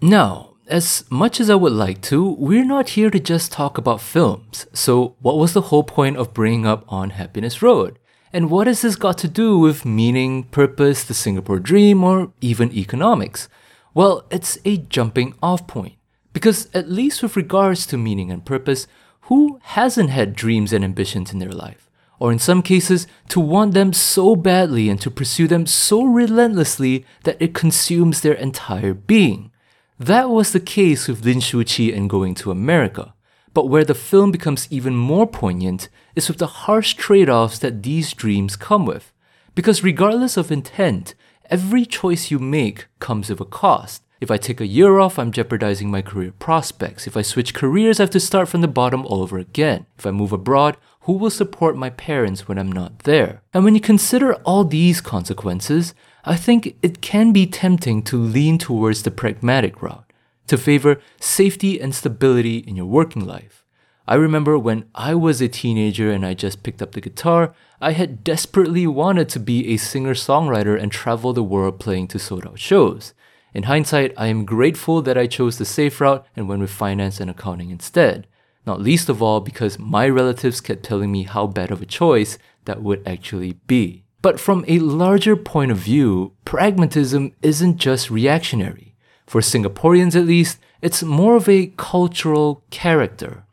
Now, 0.00 0.54
as 0.66 1.04
much 1.10 1.38
as 1.38 1.50
I 1.50 1.54
would 1.54 1.74
like 1.74 2.00
to, 2.08 2.30
we're 2.32 2.64
not 2.64 2.88
here 2.96 3.10
to 3.10 3.20
just 3.20 3.52
talk 3.52 3.76
about 3.76 4.00
films. 4.00 4.66
So, 4.72 5.16
what 5.20 5.36
was 5.36 5.52
the 5.52 5.68
whole 5.68 5.84
point 5.84 6.16
of 6.16 6.32
bringing 6.32 6.64
up 6.64 6.90
On 6.90 7.10
Happiness 7.10 7.60
Road? 7.60 7.98
And 8.32 8.48
what 8.48 8.66
has 8.68 8.80
this 8.80 8.96
got 8.96 9.18
to 9.18 9.28
do 9.28 9.58
with 9.58 9.84
meaning, 9.84 10.44
purpose, 10.44 11.04
the 11.04 11.12
Singapore 11.12 11.60
dream, 11.60 12.02
or 12.02 12.32
even 12.40 12.72
economics? 12.72 13.50
Well, 13.92 14.24
it's 14.30 14.56
a 14.64 14.78
jumping 14.78 15.34
off 15.42 15.66
point. 15.66 15.96
Because, 16.34 16.68
at 16.74 16.90
least 16.90 17.22
with 17.22 17.36
regards 17.36 17.86
to 17.86 17.96
meaning 17.96 18.30
and 18.30 18.44
purpose, 18.44 18.86
who 19.22 19.58
hasn't 19.62 20.10
had 20.10 20.36
dreams 20.36 20.72
and 20.72 20.84
ambitions 20.84 21.32
in 21.32 21.38
their 21.38 21.52
life? 21.52 21.88
Or 22.18 22.30
in 22.30 22.38
some 22.38 22.60
cases, 22.60 23.06
to 23.28 23.40
want 23.40 23.72
them 23.72 23.92
so 23.92 24.36
badly 24.36 24.90
and 24.90 25.00
to 25.00 25.10
pursue 25.10 25.48
them 25.48 25.64
so 25.64 26.04
relentlessly 26.04 27.06
that 27.22 27.40
it 27.40 27.54
consumes 27.54 28.20
their 28.20 28.34
entire 28.34 28.92
being. 28.92 29.50
That 29.98 30.28
was 30.28 30.52
the 30.52 30.60
case 30.60 31.08
with 31.08 31.24
Lin 31.24 31.38
Shuqi 31.38 31.96
and 31.96 32.10
going 32.10 32.34
to 32.36 32.50
America. 32.50 33.14
But 33.54 33.68
where 33.68 33.84
the 33.84 33.94
film 33.94 34.32
becomes 34.32 34.66
even 34.70 34.96
more 34.96 35.26
poignant 35.26 35.88
is 36.16 36.28
with 36.28 36.38
the 36.38 36.64
harsh 36.66 36.94
trade 36.94 37.30
offs 37.30 37.60
that 37.60 37.84
these 37.84 38.12
dreams 38.12 38.56
come 38.56 38.84
with. 38.84 39.12
Because 39.54 39.84
regardless 39.84 40.36
of 40.36 40.50
intent, 40.50 41.14
every 41.48 41.86
choice 41.86 42.30
you 42.32 42.40
make 42.40 42.86
comes 42.98 43.30
with 43.30 43.40
a 43.40 43.44
cost. 43.44 44.03
If 44.24 44.30
I 44.30 44.38
take 44.38 44.62
a 44.62 44.66
year 44.66 45.00
off, 45.00 45.18
I'm 45.18 45.32
jeopardizing 45.32 45.90
my 45.90 46.00
career 46.00 46.32
prospects. 46.38 47.06
If 47.06 47.14
I 47.14 47.20
switch 47.20 47.52
careers, 47.52 48.00
I 48.00 48.04
have 48.04 48.10
to 48.12 48.18
start 48.18 48.48
from 48.48 48.62
the 48.62 48.66
bottom 48.80 49.04
all 49.04 49.20
over 49.20 49.36
again. 49.36 49.84
If 49.98 50.06
I 50.06 50.12
move 50.12 50.32
abroad, 50.32 50.78
who 51.00 51.12
will 51.12 51.28
support 51.28 51.76
my 51.76 51.90
parents 51.90 52.48
when 52.48 52.58
I'm 52.58 52.72
not 52.72 53.00
there? 53.00 53.42
And 53.52 53.64
when 53.64 53.74
you 53.74 53.82
consider 53.82 54.36
all 54.36 54.64
these 54.64 55.02
consequences, 55.02 55.92
I 56.24 56.36
think 56.36 56.74
it 56.80 57.02
can 57.02 57.34
be 57.34 57.46
tempting 57.46 58.02
to 58.04 58.16
lean 58.16 58.56
towards 58.56 59.02
the 59.02 59.10
pragmatic 59.10 59.82
route, 59.82 60.10
to 60.46 60.56
favor 60.56 61.02
safety 61.20 61.78
and 61.78 61.94
stability 61.94 62.56
in 62.60 62.76
your 62.76 62.86
working 62.86 63.26
life. 63.26 63.62
I 64.08 64.14
remember 64.14 64.58
when 64.58 64.86
I 64.94 65.14
was 65.14 65.42
a 65.42 65.48
teenager 65.48 66.10
and 66.10 66.24
I 66.24 66.32
just 66.32 66.62
picked 66.62 66.80
up 66.80 66.92
the 66.92 67.02
guitar, 67.02 67.54
I 67.78 67.92
had 67.92 68.24
desperately 68.24 68.86
wanted 68.86 69.28
to 69.28 69.38
be 69.38 69.74
a 69.74 69.76
singer 69.76 70.14
songwriter 70.14 70.80
and 70.80 70.90
travel 70.90 71.34
the 71.34 71.42
world 71.42 71.78
playing 71.78 72.08
to 72.08 72.18
sold 72.18 72.46
out 72.46 72.58
shows. 72.58 73.12
In 73.54 73.62
hindsight, 73.62 74.12
I 74.16 74.26
am 74.26 74.44
grateful 74.44 75.00
that 75.02 75.16
I 75.16 75.28
chose 75.28 75.58
the 75.58 75.64
safe 75.64 76.00
route 76.00 76.26
and 76.34 76.48
went 76.48 76.60
with 76.60 76.72
finance 76.72 77.20
and 77.20 77.30
accounting 77.30 77.70
instead. 77.70 78.26
Not 78.66 78.82
least 78.82 79.08
of 79.08 79.22
all 79.22 79.40
because 79.40 79.78
my 79.78 80.08
relatives 80.08 80.60
kept 80.60 80.82
telling 80.82 81.12
me 81.12 81.22
how 81.22 81.46
bad 81.46 81.70
of 81.70 81.80
a 81.80 81.86
choice 81.86 82.36
that 82.64 82.82
would 82.82 83.06
actually 83.06 83.52
be. 83.68 84.02
But 84.22 84.40
from 84.40 84.64
a 84.66 84.80
larger 84.80 85.36
point 85.36 85.70
of 85.70 85.78
view, 85.78 86.32
pragmatism 86.44 87.32
isn't 87.42 87.76
just 87.76 88.10
reactionary. 88.10 88.96
For 89.26 89.40
Singaporeans 89.40 90.16
at 90.16 90.26
least, 90.26 90.58
it's 90.82 91.02
more 91.02 91.36
of 91.36 91.48
a 91.48 91.72
cultural 91.76 92.64
character, 92.70 93.44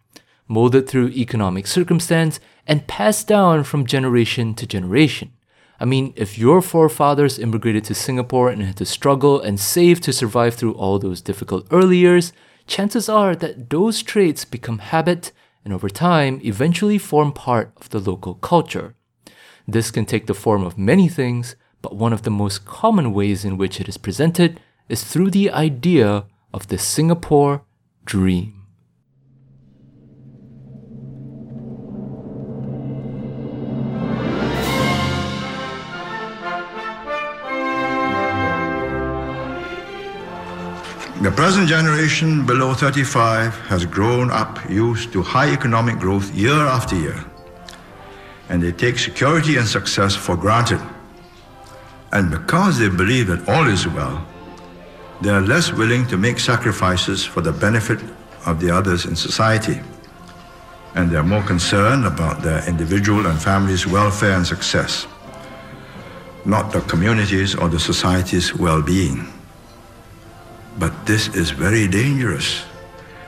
molded 0.48 0.88
through 0.88 1.10
economic 1.10 1.68
circumstance 1.68 2.40
and 2.66 2.88
passed 2.88 3.28
down 3.28 3.66
from 3.66 3.86
generation 3.86 4.56
to 4.56 4.66
generation. 4.66 5.32
I 5.82 5.86
mean, 5.86 6.14
if 6.16 6.38
your 6.38 6.62
forefathers 6.62 7.40
immigrated 7.40 7.86
to 7.86 7.96
Singapore 7.96 8.50
and 8.50 8.62
had 8.62 8.78
to 8.78 8.86
struggle 8.86 9.42
and 9.42 9.60
save 9.60 10.00
to 10.02 10.14
survive 10.14 10.54
through 10.54 10.76
all 10.76 11.00
those 11.00 11.22
difficult 11.22 11.66
early 11.72 11.98
years, 11.98 12.34
chances 12.68 13.10
are 13.10 13.36
that 13.38 13.72
those 13.72 14.04
traits 14.04 14.46
become 14.46 14.78
habit 14.78 15.32
and 15.66 15.74
over 15.74 15.90
time 15.90 16.40
eventually 16.44 17.00
form 17.00 17.32
part 17.32 17.74
of 17.78 17.90
the 17.90 18.00
local 18.00 18.36
culture. 18.36 18.94
This 19.68 19.90
can 19.90 20.06
take 20.06 20.28
the 20.28 20.36
form 20.36 20.64
of 20.64 20.78
many 20.78 21.10
things, 21.10 21.56
but 21.82 21.96
one 21.96 22.14
of 22.14 22.22
the 22.22 22.30
most 22.30 22.64
common 22.64 23.12
ways 23.12 23.44
in 23.44 23.58
which 23.58 23.82
it 23.82 23.90
is 23.90 23.98
presented 23.98 24.60
is 24.88 25.04
through 25.04 25.32
the 25.32 25.50
idea 25.50 26.26
of 26.54 26.68
the 26.68 26.78
Singapore 26.78 27.64
dream. 28.06 28.61
The 41.22 41.30
present 41.30 41.68
generation 41.68 42.48
below 42.48 42.74
35 42.74 43.54
has 43.68 43.86
grown 43.86 44.32
up 44.32 44.58
used 44.68 45.14
to 45.14 45.22
high 45.22 45.54
economic 45.54 46.00
growth 46.00 46.34
year 46.34 46.66
after 46.66 46.96
year, 46.96 47.24
and 48.50 48.60
they 48.60 48.72
take 48.72 48.98
security 48.98 49.58
and 49.58 49.68
success 49.68 50.16
for 50.16 50.36
granted. 50.36 50.82
And 52.12 52.32
because 52.32 52.80
they 52.80 52.90
believe 52.90 53.28
that 53.28 53.48
all 53.48 53.68
is 53.68 53.88
well, 53.88 54.26
they 55.22 55.30
are 55.30 55.42
less 55.42 55.72
willing 55.72 56.08
to 56.08 56.18
make 56.18 56.40
sacrifices 56.40 57.24
for 57.24 57.42
the 57.42 57.52
benefit 57.52 58.00
of 58.48 58.60
the 58.60 58.72
others 58.72 59.06
in 59.06 59.16
society. 59.16 59.80
And 60.96 61.12
they 61.12 61.18
are 61.18 61.24
more 61.24 61.44
concerned 61.44 62.08
about 62.08 62.42
their 62.42 62.68
individual 62.68 63.28
and 63.28 63.40
family's 63.40 63.86
welfare 63.86 64.38
and 64.38 64.48
success, 64.48 65.06
not 66.46 66.72
the 66.72 66.82
community's 66.82 67.54
or 67.54 67.70
the 67.70 67.80
society's 67.80 68.56
well 68.56 68.82
being. 68.82 69.32
But 70.78 71.06
this 71.06 71.28
is 71.30 71.52
very 71.52 71.88
dangerous 71.88 72.64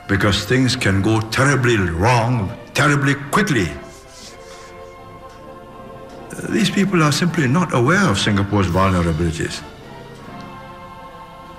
because 0.08 0.46
things 0.46 0.76
can 0.76 1.02
go 1.02 1.22
terribly 1.30 1.78
wrong 1.78 2.52
terribly 2.74 3.16
quickly. 3.32 3.70
These 6.50 6.72
people 6.72 7.04
are 7.04 7.12
simply 7.12 7.48
not 7.48 7.74
aware 7.74 8.10
of 8.10 8.18
Singapore's 8.18 8.68
vulnerabilities. 8.68 9.64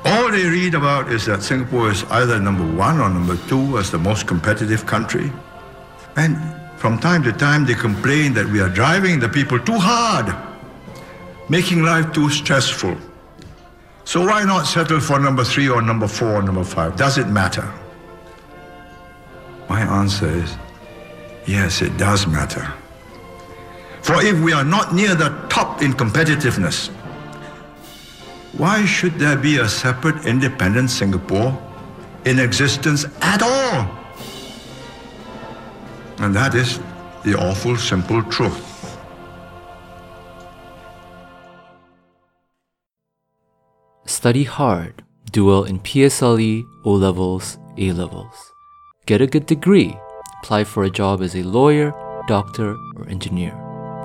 All 0.04 0.30
they 0.30 0.44
read 0.44 0.74
about 0.74 1.10
is 1.10 1.24
that 1.26 1.42
Singapore 1.42 1.90
is 1.90 2.04
either 2.04 2.38
number 2.38 2.66
one 2.76 3.00
or 3.00 3.08
number 3.08 3.36
two 3.48 3.78
as 3.78 3.90
the 3.90 3.98
most 3.98 4.26
competitive 4.26 4.84
country. 4.84 5.32
And 6.16 6.36
from 6.76 6.98
time 6.98 7.22
to 7.22 7.32
time, 7.32 7.64
they 7.64 7.74
complain 7.74 8.34
that 8.34 8.46
we 8.46 8.60
are 8.60 8.68
driving 8.68 9.18
the 9.18 9.28
people 9.28 9.58
too 9.58 9.78
hard, 9.78 10.34
making 11.48 11.82
life 11.82 12.12
too 12.12 12.28
stressful. 12.28 12.96
So 14.04 14.20
why 14.20 14.44
not 14.44 14.64
settle 14.66 15.00
for 15.00 15.18
number 15.18 15.44
three 15.44 15.68
or 15.68 15.80
number 15.80 16.06
four 16.06 16.34
or 16.34 16.42
number 16.42 16.64
five? 16.64 16.96
Does 16.96 17.18
it 17.18 17.28
matter? 17.28 17.68
My 19.68 19.80
answer 19.80 20.28
is 20.28 20.56
yes, 21.46 21.82
it 21.82 21.96
does 21.96 22.26
matter. 22.26 22.72
For 24.02 24.22
if 24.22 24.38
we 24.40 24.52
are 24.52 24.64
not 24.64 24.94
near 24.94 25.14
the 25.14 25.30
top 25.48 25.80
in 25.80 25.94
competitiveness, 25.94 26.88
why 28.52 28.84
should 28.84 29.18
there 29.18 29.36
be 29.36 29.58
a 29.58 29.68
separate 29.68 30.26
independent 30.26 30.90
Singapore 30.90 31.58
in 32.26 32.38
existence 32.38 33.06
at 33.22 33.42
all? 33.42 33.90
And 36.18 36.36
that 36.36 36.54
is 36.54 36.78
the 37.24 37.34
awful 37.36 37.76
simple 37.76 38.22
truth. 38.24 38.73
Study 44.24 44.44
hard, 44.44 45.04
do 45.32 45.44
well 45.44 45.64
in 45.64 45.78
PSLE, 45.80 46.66
O 46.86 46.92
levels, 46.92 47.58
A 47.76 47.92
levels. 47.92 48.54
Get 49.04 49.20
a 49.20 49.26
good 49.26 49.44
degree, 49.44 49.94
apply 50.38 50.64
for 50.64 50.84
a 50.84 50.90
job 50.90 51.20
as 51.20 51.36
a 51.36 51.42
lawyer, 51.42 51.92
doctor, 52.26 52.74
or 52.96 53.06
engineer. 53.10 53.52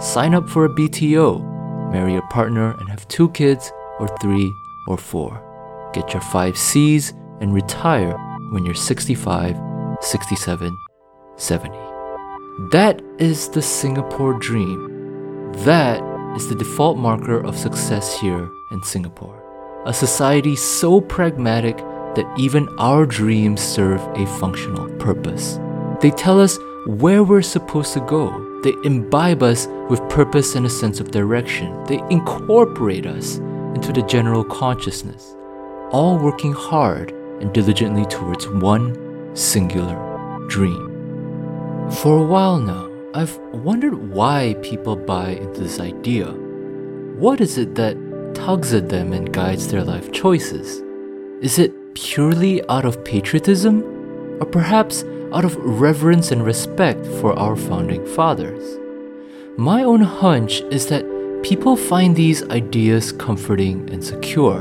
Sign 0.02 0.36
up 0.36 0.50
for 0.50 0.66
a 0.66 0.76
BTO, 0.76 1.94
marry 1.94 2.18
a 2.18 2.22
partner, 2.24 2.76
and 2.80 2.90
have 2.90 3.08
two 3.08 3.30
kids, 3.30 3.72
or 3.98 4.10
three, 4.18 4.52
or 4.90 4.98
four. 4.98 5.32
Get 5.94 6.12
your 6.12 6.22
five 6.24 6.58
C's 6.58 7.14
and 7.40 7.54
retire 7.54 8.18
when 8.52 8.66
you're 8.66 8.76
65, 8.76 9.56
67, 10.02 10.78
70. 11.38 11.78
That 12.74 13.02
is 13.20 13.48
the 13.48 13.62
Singapore 13.62 14.34
dream. 14.34 15.54
That 15.64 16.04
is 16.36 16.50
the 16.50 16.56
default 16.56 16.98
marker 16.98 17.40
of 17.40 17.58
success 17.58 18.20
here 18.20 18.52
in 18.74 18.84
Singapore 18.84 19.39
a 19.86 19.94
society 19.94 20.56
so 20.56 21.02
pragmatic 21.02 21.78
that 22.16 22.28
even 22.38 22.68
our 22.78 23.06
dreams 23.06 23.62
serve 23.62 24.02
a 24.18 24.26
functional 24.40 24.90
purpose. 24.98 25.60
They 26.02 26.12
tell 26.12 26.40
us 26.40 26.58
where 26.86 27.24
we're 27.24 27.42
supposed 27.42 27.94
to 27.94 28.02
go. 28.02 28.46
They 28.64 28.74
imbibe 28.84 29.44
us 29.44 29.68
with 29.90 30.08
purpose 30.10 30.56
and 30.56 30.66
a 30.66 30.70
sense 30.70 31.00
of 31.00 31.12
direction. 31.12 31.84
They 31.86 32.00
incorporate 32.10 33.06
us 33.06 33.38
into 33.76 33.94
the 33.94 34.02
general 34.02 34.44
consciousness, 34.44 35.36
all 35.92 36.18
working 36.18 36.54
hard 36.54 37.12
and 37.40 37.54
diligently 37.54 38.06
towards 38.06 38.48
one 38.48 39.36
singular 39.36 39.96
dream. 40.48 40.88
For 42.02 42.18
a 42.18 42.24
while 42.24 42.60
now, 42.60 42.90
I've 43.14 43.38
wondered 43.54 44.12
why 44.12 44.56
people 44.62 44.96
buy 44.96 45.32
into 45.32 45.62
this 45.62 45.80
idea. 45.80 46.28
What 46.28 47.42
is 47.42 47.58
it 47.58 47.76
that 47.76 47.98
tugs 48.34 48.74
at 48.74 48.90
them 48.90 49.14
and 49.14 49.34
guides 49.34 49.68
their 49.68 49.84
life 49.84 50.12
choices? 50.12 50.82
Is 51.42 51.60
it 51.60 51.74
purely 51.96 52.68
out 52.68 52.86
of 52.86 53.04
patriotism? 53.04 53.84
Or 54.40 54.46
perhaps 54.46 55.04
out 55.34 55.46
of 55.46 55.56
reverence 55.58 56.32
and 56.32 56.46
respect 56.46 57.06
for 57.06 57.38
our 57.38 57.56
founding 57.56 58.06
fathers? 58.16 58.78
My 59.58 59.84
own 59.84 60.02
hunch 60.02 60.62
is 60.72 60.88
that 60.88 61.06
people 61.44 61.76
find 61.76 62.16
these 62.16 62.44
ideas 62.50 63.12
comforting 63.12 63.90
and 63.90 64.04
secure. 64.04 64.60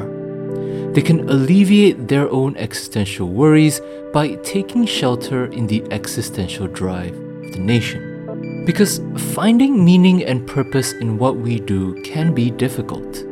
They 0.92 1.02
can 1.02 1.28
alleviate 1.28 2.08
their 2.08 2.28
own 2.30 2.56
existential 2.56 3.28
worries 3.28 3.80
by 4.12 4.34
taking 4.42 4.86
shelter 4.86 5.46
in 5.46 5.66
the 5.66 5.84
existential 5.92 6.66
drive 6.66 7.14
of 7.14 7.52
the 7.52 7.60
nation. 7.60 8.64
Because 8.66 9.00
finding 9.34 9.84
meaning 9.84 10.24
and 10.24 10.46
purpose 10.46 10.92
in 10.94 11.18
what 11.18 11.36
we 11.36 11.60
do 11.60 11.94
can 12.02 12.34
be 12.34 12.50
difficult. 12.50 13.27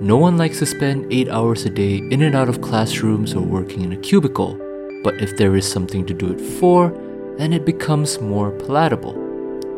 No 0.00 0.16
one 0.16 0.36
likes 0.36 0.60
to 0.60 0.66
spend 0.66 1.12
8 1.12 1.28
hours 1.28 1.64
a 1.64 1.70
day 1.70 1.96
in 1.96 2.22
and 2.22 2.36
out 2.36 2.48
of 2.48 2.60
classrooms 2.60 3.34
or 3.34 3.40
working 3.40 3.82
in 3.82 3.92
a 3.92 3.96
cubicle, 3.96 4.56
but 5.02 5.20
if 5.20 5.36
there 5.36 5.56
is 5.56 5.68
something 5.68 6.06
to 6.06 6.14
do 6.14 6.30
it 6.30 6.40
for, 6.40 6.90
then 7.36 7.52
it 7.52 7.64
becomes 7.64 8.20
more 8.20 8.52
palatable. 8.52 9.16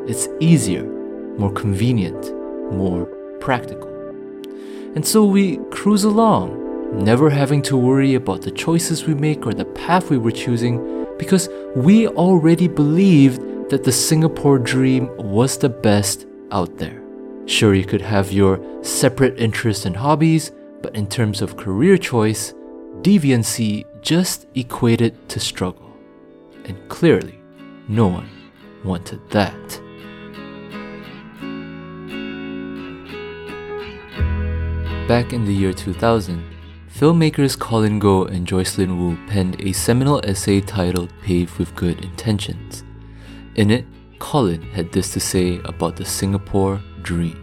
It's 0.06 0.28
easier, 0.38 0.84
more 1.38 1.50
convenient, 1.50 2.34
more 2.70 3.06
practical. 3.40 3.88
And 4.94 5.06
so 5.06 5.24
we 5.24 5.56
cruise 5.70 6.04
along, 6.04 7.02
never 7.02 7.30
having 7.30 7.62
to 7.62 7.78
worry 7.78 8.14
about 8.14 8.42
the 8.42 8.50
choices 8.50 9.06
we 9.06 9.14
make 9.14 9.46
or 9.46 9.54
the 9.54 9.64
path 9.64 10.10
we 10.10 10.18
were 10.18 10.32
choosing 10.32 11.06
because 11.18 11.48
we 11.74 12.08
already 12.08 12.68
believed 12.68 13.70
that 13.70 13.84
the 13.84 13.92
Singapore 13.92 14.58
dream 14.58 15.08
was 15.16 15.56
the 15.56 15.70
best 15.70 16.26
out 16.50 16.76
there. 16.76 16.99
Sure, 17.50 17.74
you 17.74 17.84
could 17.84 18.00
have 18.00 18.30
your 18.30 18.60
separate 18.80 19.36
interests 19.36 19.84
and 19.84 19.96
hobbies, 19.96 20.52
but 20.82 20.94
in 20.94 21.04
terms 21.08 21.42
of 21.42 21.56
career 21.56 21.98
choice, 21.98 22.54
deviancy 23.02 23.84
just 24.02 24.46
equated 24.54 25.28
to 25.28 25.40
struggle. 25.40 25.92
And 26.64 26.78
clearly, 26.88 27.40
no 27.88 28.06
one 28.06 28.30
wanted 28.84 29.20
that. 29.30 29.80
Back 35.08 35.32
in 35.32 35.44
the 35.44 35.52
year 35.52 35.72
2000, 35.72 36.44
filmmakers 36.88 37.58
Colin 37.58 38.00
Goh 38.00 38.30
and 38.30 38.46
Jocelyn 38.46 38.96
Wu 38.96 39.18
penned 39.26 39.60
a 39.60 39.72
seminal 39.72 40.20
essay 40.24 40.60
titled 40.60 41.12
Paved 41.20 41.58
with 41.58 41.74
Good 41.74 42.04
Intentions. 42.04 42.84
In 43.56 43.72
it, 43.72 43.86
Colin 44.20 44.62
had 44.70 44.92
this 44.92 45.12
to 45.14 45.18
say 45.18 45.58
about 45.64 45.96
the 45.96 46.04
Singapore 46.04 46.80
dream. 47.02 47.36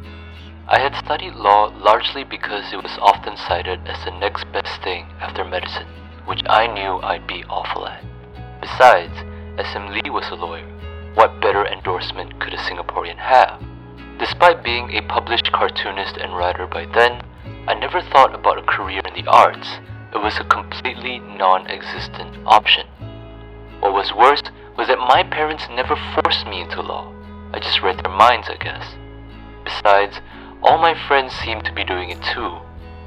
I 0.68 0.80
had 0.80 0.96
studied 0.96 1.36
law 1.36 1.72
largely 1.78 2.24
because 2.24 2.74
it 2.74 2.84
was 2.84 2.98
often 3.02 3.38
cited 3.38 3.88
as 3.88 4.04
the 4.04 4.12
next 4.12 4.44
best 4.52 4.82
thing 4.84 5.06
after 5.20 5.46
medicine, 5.46 5.88
which 6.26 6.42
I 6.48 6.68
knew 6.68 7.00
I'd 7.02 7.26
be 7.26 7.46
awful 7.46 7.88
at. 7.88 8.04
Besides, 8.60 9.16
SM 9.58 9.88
Lee 9.88 10.10
was 10.10 10.30
a 10.30 10.36
lawyer. 10.36 10.68
What 11.14 11.42
better 11.42 11.66
endorsement 11.66 12.40
could 12.40 12.54
a 12.54 12.58
Singaporean 12.58 13.18
have? 13.18 13.64
Despite 14.20 14.64
being 14.64 14.92
a 14.92 15.08
published 15.08 15.52
cartoonist 15.52 16.18
and 16.18 16.36
writer 16.36 16.68
by 16.68 16.86
then, 16.86 17.22
I 17.68 17.74
never 17.74 18.02
thought 18.02 18.36
about 18.36 18.58
a 18.58 18.64
career 18.64 19.02
in 19.06 19.14
the 19.14 19.30
arts. 19.30 19.80
It 20.14 20.18
was 20.18 20.38
a 20.38 20.44
completely 20.44 21.20
non 21.20 21.68
existent 21.68 22.36
option. 22.46 22.88
What 23.80 23.94
was 23.94 24.14
worse 24.14 24.44
was 24.78 24.88
that 24.88 25.00
my 25.00 25.24
parents 25.24 25.68
never 25.70 25.96
forced 25.96 26.46
me 26.48 26.62
into 26.62 26.82
law. 26.82 27.14
I 27.54 27.60
just 27.60 27.82
read 27.82 28.04
their 28.04 28.12
minds, 28.12 28.50
I 28.50 28.58
guess. 28.58 28.96
Besides, 29.68 30.22
all 30.64 30.78
my 30.78 30.96
friends 31.10 31.34
seemed 31.34 31.66
to 31.66 31.74
be 31.74 31.84
doing 31.84 32.10
it 32.10 32.22
too. 32.34 32.56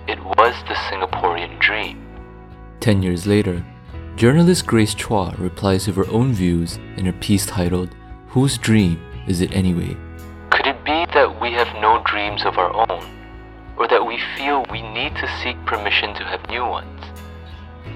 It 0.06 0.22
was 0.22 0.54
the 0.68 0.74
Singaporean 0.74 1.58
dream. 1.58 2.06
Ten 2.80 3.02
years 3.02 3.26
later, 3.26 3.64
journalist 4.14 4.66
Grace 4.66 4.94
Chua 4.94 5.38
replies 5.38 5.86
with 5.86 5.96
her 5.96 6.10
own 6.10 6.34
views 6.34 6.76
in 6.98 7.06
her 7.06 7.14
piece 7.14 7.46
titled 7.46 7.94
whose 8.28 8.58
dream 8.58 9.00
is 9.26 9.40
it 9.40 9.56
anyway? 9.56 9.96
Could 10.50 10.66
it 10.66 10.84
be 10.84 11.06
that 11.14 11.40
we 11.40 11.52
have 11.52 11.72
no 11.80 12.02
dreams 12.04 12.44
of 12.44 12.58
our 12.58 12.74
own? 12.74 13.08
Or 13.78 13.88
that 13.88 14.04
we 14.04 14.20
feel 14.36 14.66
we 14.70 14.82
need 14.82 15.16
to 15.16 15.38
seek 15.42 15.56
permission 15.64 16.12
to 16.16 16.24
have 16.24 16.46
new 16.50 16.66
ones? 16.66 17.00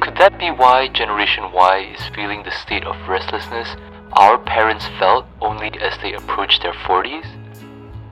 Could 0.00 0.16
that 0.16 0.38
be 0.38 0.50
why 0.50 0.88
Generation 0.88 1.52
Y 1.52 1.94
is 1.94 2.14
feeling 2.14 2.42
the 2.42 2.58
state 2.64 2.84
of 2.84 3.08
restlessness 3.08 3.76
our 4.14 4.38
parents 4.38 4.86
felt 4.98 5.26
only 5.42 5.70
as 5.80 5.98
they 5.98 6.14
approached 6.14 6.62
their 6.62 6.72
40s? 6.72 7.43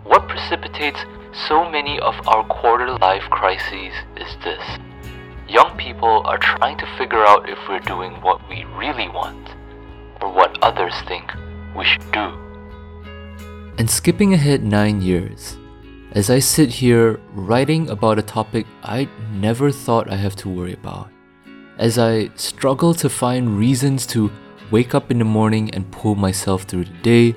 What 0.05 0.27
precipitates 0.27 0.99
so 1.49 1.71
many 1.71 2.01
of 2.01 2.15
our 2.27 2.45
quarter 2.49 2.99
life 2.99 3.23
crises 3.31 3.95
is 4.17 4.37
this. 4.43 4.63
Young 5.49 5.77
people 5.77 6.23
are 6.25 6.39
trying 6.39 6.77
to 6.79 6.87
figure 6.99 7.25
out 7.25 7.49
if 7.49 7.59
we're 7.69 7.79
doing 7.79 8.13
what 8.21 8.41
we 8.49 8.65
really 8.77 9.09
want 9.09 9.49
or 10.21 10.33
what 10.33 10.61
others 10.61 10.93
think 11.07 11.33
we 11.77 11.85
should 11.85 12.11
do. 12.11 12.35
And 13.79 13.89
skipping 13.89 14.35
ahead 14.35 14.65
nine 14.65 15.03
years, 15.03 15.57
as 16.11 16.31
I 16.31 16.41
sit 16.41 16.71
here 16.71 17.21
writing 17.33 17.89
about 17.89 18.19
a 18.19 18.23
topic 18.23 18.67
I 18.83 19.09
never 19.33 19.71
thought 19.71 20.11
I 20.11 20.17
have 20.17 20.35
to 20.37 20.49
worry 20.49 20.75
about, 20.75 21.11
as 21.79 21.97
I 21.97 22.31
struggle 22.35 22.93
to 22.95 23.09
find 23.09 23.57
reasons 23.57 24.05
to 24.09 24.33
wake 24.73 24.97
up 24.97 25.13
in 25.13 25.19
the 25.19 25.25
morning 25.25 25.73
and 25.73 25.93
pull 25.93 26.17
myself 26.17 26.65
through 26.65 26.87
the 26.87 27.03
day, 27.03 27.35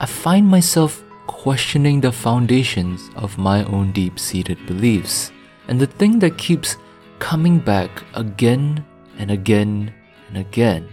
I 0.00 0.06
find 0.06 0.48
myself 0.48 1.04
questioning 1.42 2.00
the 2.00 2.12
foundations 2.12 3.10
of 3.16 3.36
my 3.36 3.64
own 3.64 3.90
deep 3.90 4.16
seated 4.16 4.64
beliefs. 4.64 5.32
And 5.66 5.80
the 5.80 5.88
thing 5.88 6.20
that 6.20 6.38
keeps 6.38 6.76
coming 7.18 7.58
back 7.58 7.90
again 8.14 8.84
and 9.18 9.28
again 9.32 9.92
and 10.28 10.38
again 10.38 10.88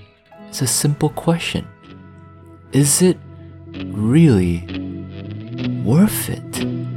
is 0.49 0.63
a 0.63 0.67
simple 0.67 1.09
question 1.09 1.67
Is 2.71 3.03
it 3.03 3.19
really 3.93 4.65
worth 5.85 6.29
it? 6.29 6.88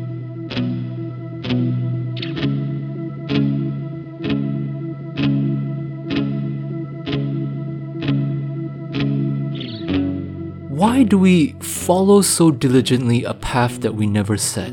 Why 10.83 11.05
do 11.05 11.17
we 11.17 11.53
follow 11.61 12.23
so 12.23 12.51
diligently 12.51 13.23
a 13.23 13.35
path 13.35 13.83
that 13.83 13.95
we 13.95 14.05
never 14.09 14.37
set? 14.37 14.73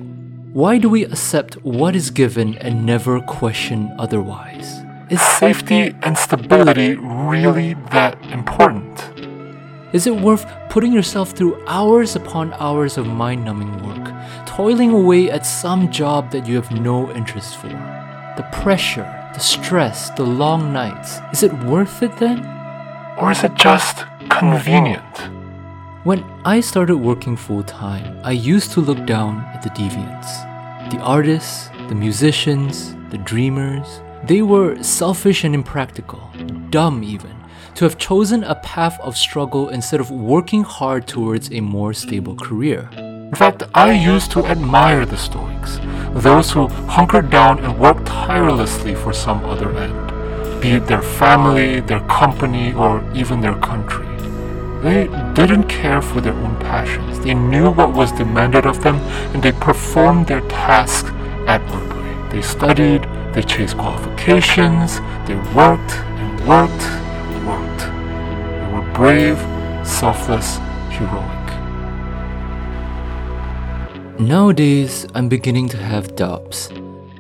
Why 0.54 0.80
do 0.80 0.90
we 0.90 1.06
accept 1.06 1.54
what 1.64 1.96
is 1.96 2.10
given 2.10 2.58
and 2.58 2.84
never 2.84 3.22
question 3.22 3.94
otherwise? 4.00 4.82
Is 5.12 5.22
safety 5.22 5.94
and 6.02 6.18
stability 6.18 6.96
really 6.96 7.76
that 7.92 8.18
important? 8.32 8.90
Is 9.94 10.08
it 10.08 10.16
worth 10.16 10.48
putting 10.70 10.92
yourself 10.92 11.34
through 11.34 11.64
hours 11.68 12.16
upon 12.16 12.54
hours 12.54 12.98
of 12.98 13.06
mind 13.06 13.46
numbing 13.46 13.72
work, 13.86 14.12
toiling 14.48 14.90
away 14.90 15.30
at 15.30 15.46
some 15.46 15.92
job 15.92 16.32
that 16.32 16.48
you 16.48 16.56
have 16.56 16.72
no 16.72 17.12
interest 17.12 17.58
for? 17.58 17.70
The 18.36 18.50
pressure, 18.52 19.06
the 19.36 19.40
stress, 19.40 20.10
the 20.10 20.24
long 20.24 20.74
nights, 20.74 21.20
is 21.32 21.44
it 21.44 21.54
worth 21.66 22.02
it 22.02 22.18
then? 22.18 22.40
Or 23.20 23.30
is 23.30 23.44
it 23.44 23.54
just 23.54 24.06
convenient? 24.32 25.39
When 26.06 26.24
I 26.46 26.62
started 26.62 26.96
working 26.96 27.36
full 27.36 27.62
time, 27.62 28.22
I 28.24 28.32
used 28.32 28.72
to 28.72 28.80
look 28.80 29.06
down 29.06 29.40
at 29.54 29.62
the 29.62 29.70
deviants. 29.72 30.32
The 30.92 31.00
artists, 31.00 31.70
the 31.90 31.96
musicians, 31.96 32.96
the 33.10 33.18
dreamers, 33.18 34.00
they 34.24 34.42
were 34.42 34.82
selfish 34.82 35.44
and 35.44 35.54
impractical, 35.54 36.22
dumb 36.70 37.04
even, 37.04 37.36
to 37.76 37.84
have 37.84 37.98
chosen 37.98 38.46
a 38.46 38.56
path 38.56 38.98
of 39.02 39.18
struggle 39.18 39.68
instead 39.68 40.00
of 40.00 40.10
working 40.10 40.64
hard 40.64 41.06
towards 41.06 41.52
a 41.52 41.60
more 41.60 41.94
stable 41.94 42.38
career. 42.38 42.90
In 42.94 43.36
fact, 43.36 43.64
I 43.74 43.92
used 43.92 44.32
to 44.32 44.46
admire 44.46 45.06
the 45.06 45.18
Stoics, 45.18 45.82
those 46.14 46.50
who 46.50 46.70
hunkered 46.88 47.30
down 47.30 47.60
and 47.60 47.78
worked 47.78 48.06
tirelessly 48.06 48.96
for 48.96 49.12
some 49.12 49.44
other 49.44 49.78
end, 49.78 50.62
be 50.62 50.70
it 50.70 50.88
their 50.88 51.02
family, 51.02 51.82
their 51.82 52.00
company, 52.08 52.72
or 52.72 53.04
even 53.14 53.42
their 53.42 53.60
country. 53.60 54.09
They 54.82 55.08
didn't 55.34 55.68
care 55.68 56.02
for 56.02 56.22
their 56.22 56.34
own 56.34 56.56
passions. 56.62 57.20
They 57.20 57.34
knew 57.34 57.70
what 57.70 57.92
was 57.94 58.14
demanded 58.14 58.66
of 58.66 58.82
them 58.82 58.96
and 59.34 59.44
they 59.44 59.52
performed 59.52 60.28
their 60.28 60.40
tasks 60.42 61.10
admirably. 61.48 62.14
They 62.32 62.42
studied, 62.42 63.04
they 63.34 63.42
chased 63.42 63.78
qualifications, 63.78 65.00
they 65.28 65.36
worked 65.54 65.94
and 66.22 66.48
worked 66.48 66.84
and 66.84 67.48
worked. 67.48 67.82
They 67.82 68.72
were 68.74 68.94
brave, 68.94 69.38
selfless, 69.86 70.58
heroic. 70.90 71.40
Nowadays, 74.18 75.06
I'm 75.14 75.28
beginning 75.28 75.68
to 75.70 75.78
have 75.78 76.16
doubts. 76.16 76.70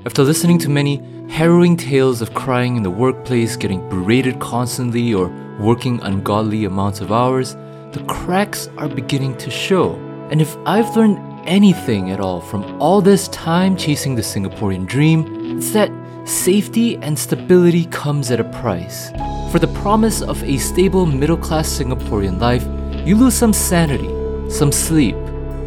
After 0.05 0.23
listening 0.23 0.59
to 0.59 0.69
many 0.69 1.01
harrowing 1.29 1.77
tales 1.77 2.21
of 2.21 2.33
crying 2.33 2.75
in 2.75 2.83
the 2.83 2.89
workplace, 2.89 3.55
getting 3.55 3.87
berated 3.87 4.39
constantly, 4.39 5.13
or 5.13 5.29
working 5.59 6.01
ungodly 6.01 6.65
amounts 6.65 7.01
of 7.01 7.11
hours, 7.11 7.55
the 7.91 8.03
cracks 8.07 8.67
are 8.77 8.89
beginning 8.89 9.37
to 9.37 9.49
show. 9.49 9.93
And 10.31 10.41
if 10.41 10.57
I've 10.65 10.95
learned 10.95 11.19
anything 11.47 12.11
at 12.11 12.19
all 12.19 12.41
from 12.41 12.81
all 12.81 12.99
this 12.99 13.27
time 13.29 13.77
chasing 13.77 14.15
the 14.15 14.21
Singaporean 14.21 14.87
dream, 14.87 15.57
it's 15.57 15.71
that 15.71 15.91
safety 16.27 16.97
and 16.97 17.17
stability 17.17 17.85
comes 17.85 18.31
at 18.31 18.39
a 18.39 18.43
price. 18.43 19.11
For 19.51 19.59
the 19.59 19.71
promise 19.81 20.21
of 20.21 20.43
a 20.43 20.57
stable 20.57 21.05
middle 21.05 21.37
class 21.37 21.69
Singaporean 21.69 22.39
life, 22.39 22.65
you 23.07 23.15
lose 23.15 23.35
some 23.35 23.53
sanity, 23.53 24.09
some 24.49 24.71
sleep, 24.71 25.15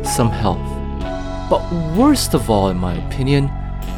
some 0.05 0.29
health. 0.29 0.61
But 1.49 1.63
worst 1.97 2.35
of 2.35 2.51
all, 2.51 2.69
in 2.69 2.77
my 2.77 2.95
opinion, 3.07 3.47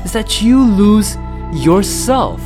is 0.05 0.13
that 0.13 0.43
you 0.43 0.63
lose 0.63 1.17
yourself. 1.55 2.41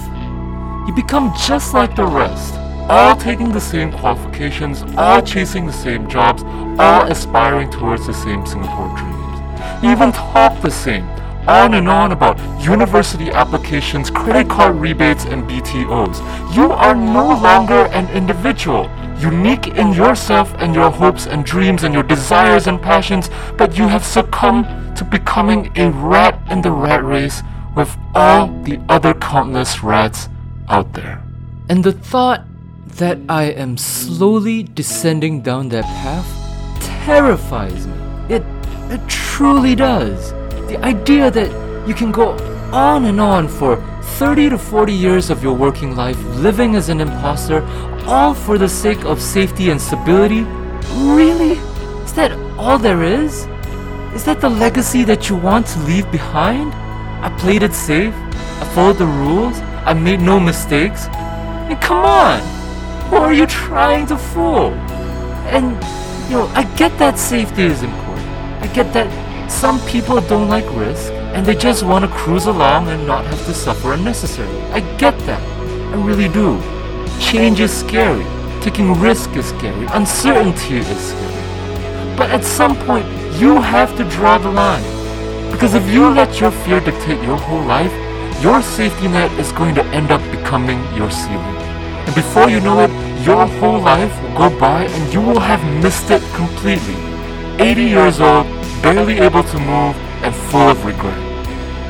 You 0.87 0.93
become 0.95 1.33
just 1.37 1.75
like 1.75 1.97
the 1.97 2.07
rest 2.07 2.55
all 2.89 3.15
taking 3.15 3.53
the 3.53 3.61
same 3.61 3.93
qualifications, 3.93 4.83
all 4.97 5.21
chasing 5.21 5.67
the 5.67 5.73
same 5.73 6.09
jobs, 6.09 6.43
all 6.79 7.03
aspiring 7.03 7.71
towards 7.71 8.07
the 8.07 8.15
same 8.15 8.47
Singapore 8.47 8.89
dreams. 8.97 9.83
You 9.83 9.91
even 9.91 10.11
talk 10.11 10.61
the 10.63 10.71
same, 10.71 11.07
on 11.47 11.75
and 11.75 11.87
on 11.87 12.13
about 12.13 12.39
university 12.63 13.31
applications, 13.31 14.11
credit 14.11 14.49
card 14.49 14.77
rebates, 14.77 15.27
and 15.27 15.43
BTOs. 15.49 16.57
You 16.57 16.73
are 16.73 16.95
no 16.95 17.27
longer 17.27 17.87
an 17.89 18.09
individual, 18.17 18.91
unique 19.19 19.67
in 19.67 19.93
yourself 19.93 20.55
and 20.59 20.75
your 20.75 20.91
hopes 20.91 21.27
and 21.27 21.45
dreams 21.45 21.83
and 21.83 21.93
your 21.93 22.05
desires 22.05 22.69
and 22.69 22.81
passions, 22.81 23.29
but 23.59 23.77
you 23.77 23.87
have 23.87 24.05
succumbed 24.05 24.97
to 24.97 25.05
becoming 25.05 25.71
a 25.77 25.91
rat 25.91 26.41
in 26.51 26.63
the 26.63 26.71
rat 26.71 27.05
race 27.05 27.43
with 27.79 27.97
all 28.13 28.49
the 28.65 28.81
other 28.89 29.15
countless 29.15 29.85
rats 29.85 30.29
out 30.69 30.93
there. 30.95 31.23
And 31.69 31.85
the 31.85 31.93
thought 31.93 32.43
that 32.97 33.19
I 33.29 33.45
am 33.45 33.79
slowly 33.79 34.65
descending 34.65 35.43
down 35.43 35.69
that 35.69 35.85
path 35.85 36.29
terrifies 36.81 37.87
me. 37.87 37.95
It, 38.29 38.43
it 38.91 39.01
truly 39.09 39.77
does. 39.77 40.33
The 40.67 40.79
idea 40.85 41.31
that 41.31 41.87
you 41.87 41.95
can 41.95 42.11
go 42.11 42.33
on 42.73 43.05
and 43.05 43.21
on 43.21 43.47
for 43.47 43.77
30 44.19 44.51
to 44.51 44.59
40 44.59 44.93
years 44.93 45.31
of 45.31 45.45
your 45.45 45.55
working 45.55 45.95
life 45.95 46.21
living 46.35 46.75
as 46.75 46.89
an 46.89 47.01
imposter, 47.01 47.63
all 48.07 48.35
for 48.35 48.59
the 48.59 48.69
sake 48.69 49.05
of 49.05 49.23
safety 49.23 49.71
and 49.71 49.81
stability? 49.81 50.43
Really? 50.97 51.53
Is 52.03 52.13
that 52.15 52.33
all 52.59 52.77
there 52.77 53.05
is? 53.05 53.47
Is 54.17 54.25
that 54.25 54.41
the 54.41 54.49
legacy 54.49 55.05
that 55.05 55.29
you 55.29 55.37
want 55.37 55.69
to 55.69 55.79
leave 55.81 56.11
behind? 56.11 56.75
I 57.21 57.29
played 57.39 57.63
it 57.63 57.75
safe. 57.75 58.15
I 58.15 58.71
followed 58.75 58.99
the 58.99 59.07
rules. 59.07 59.59
I 59.85 59.93
made 59.93 60.21
no 60.21 60.39
mistakes. 60.39 61.09
I 61.09 61.69
mean, 61.69 61.79
come 61.79 62.05
on! 62.05 62.41
Who 63.11 63.17
are 63.17 63.33
you 63.33 63.47
trying 63.47 64.07
to 64.07 64.17
fool? 64.17 64.73
And, 65.51 65.73
you 66.31 66.37
know, 66.37 66.47
I 66.55 66.63
get 66.77 66.97
that 66.99 67.19
safety 67.19 67.63
is 67.63 67.83
important. 67.83 68.29
I 68.63 68.67
get 68.69 68.93
that 68.93 69.09
some 69.51 69.81
people 69.87 70.21
don't 70.21 70.49
like 70.49 70.65
risk 70.77 71.11
and 71.35 71.45
they 71.45 71.55
just 71.55 71.83
want 71.83 72.05
to 72.05 72.11
cruise 72.11 72.47
along 72.47 72.89
and 72.89 73.07
not 73.07 73.25
have 73.27 73.45
to 73.47 73.55
suffer 73.55 73.95
unnecessarily. 73.95 74.61
I 74.73 74.81
get 74.97 75.19
that. 75.21 75.43
I 75.93 75.97
really 76.05 76.29
do. 76.29 76.61
Change 77.19 77.61
is 77.61 77.73
scary. 77.77 78.25
Taking 78.61 78.93
risk 79.01 79.35
is 79.37 79.47
scary. 79.47 79.87
Uncertainty 79.91 80.79
is 80.79 81.11
scary. 81.11 82.17
But 82.17 82.31
at 82.31 82.45
some 82.45 82.77
point, 82.77 83.07
you 83.41 83.61
have 83.61 83.97
to 83.97 84.05
draw 84.05 84.39
the 84.39 84.51
line. 84.51 84.98
Because 85.51 85.75
if 85.75 85.89
you 85.91 86.09
let 86.09 86.41
your 86.41 86.51
fear 86.51 86.81
dictate 86.81 87.23
your 87.23 87.37
whole 87.37 87.63
life, 87.63 87.93
your 88.43 88.63
safety 88.63 89.09
net 89.09 89.31
is 89.39 89.51
going 89.53 89.75
to 89.75 89.85
end 89.87 90.11
up 90.11 90.23
becoming 90.31 90.79
your 90.95 91.11
ceiling. 91.11 91.57
And 92.07 92.15
before 92.15 92.49
you 92.49 92.61
know 92.61 92.81
it, 92.81 92.91
your 93.25 93.47
whole 93.59 93.81
life 93.81 94.13
will 94.23 94.51
go 94.51 94.61
by 94.61 94.85
and 94.85 95.13
you 95.13 95.21
will 95.21 95.41
have 95.41 95.63
missed 95.83 96.11
it 96.11 96.23
completely. 96.35 96.95
80 97.59 97.83
years 97.83 98.21
old, 98.21 98.47
barely 98.83 99.19
able 99.19 99.43
to 99.43 99.59
move, 99.59 99.97
and 100.23 100.35
full 100.35 100.69
of 100.69 100.85
regret. 100.85 101.19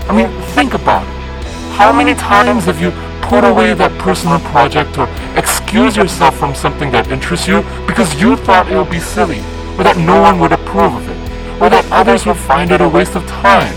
I 0.08 0.16
mean, 0.16 0.28
think 0.52 0.74
about 0.74 1.02
it. 1.02 1.44
How 1.76 1.92
many 1.92 2.14
times 2.14 2.64
have 2.64 2.80
you 2.80 2.90
put 3.22 3.44
away 3.44 3.74
that 3.74 3.96
personal 3.98 4.40
project 4.50 4.98
or 4.98 5.08
excuse 5.36 5.96
yourself 5.96 6.36
from 6.38 6.54
something 6.54 6.90
that 6.92 7.08
interests 7.08 7.46
you 7.46 7.62
because 7.86 8.20
you 8.20 8.36
thought 8.36 8.70
it 8.70 8.76
would 8.76 8.90
be 8.90 9.00
silly? 9.00 9.42
or 9.78 9.84
that 9.84 9.96
no 9.96 10.20
one 10.20 10.40
would 10.40 10.50
approve 10.50 10.92
of 10.92 11.08
it, 11.08 11.27
or 11.60 11.68
that 11.70 11.86
others 11.90 12.24
will 12.26 12.34
find 12.34 12.70
it 12.70 12.80
a 12.80 12.88
waste 12.88 13.16
of 13.16 13.26
time. 13.26 13.74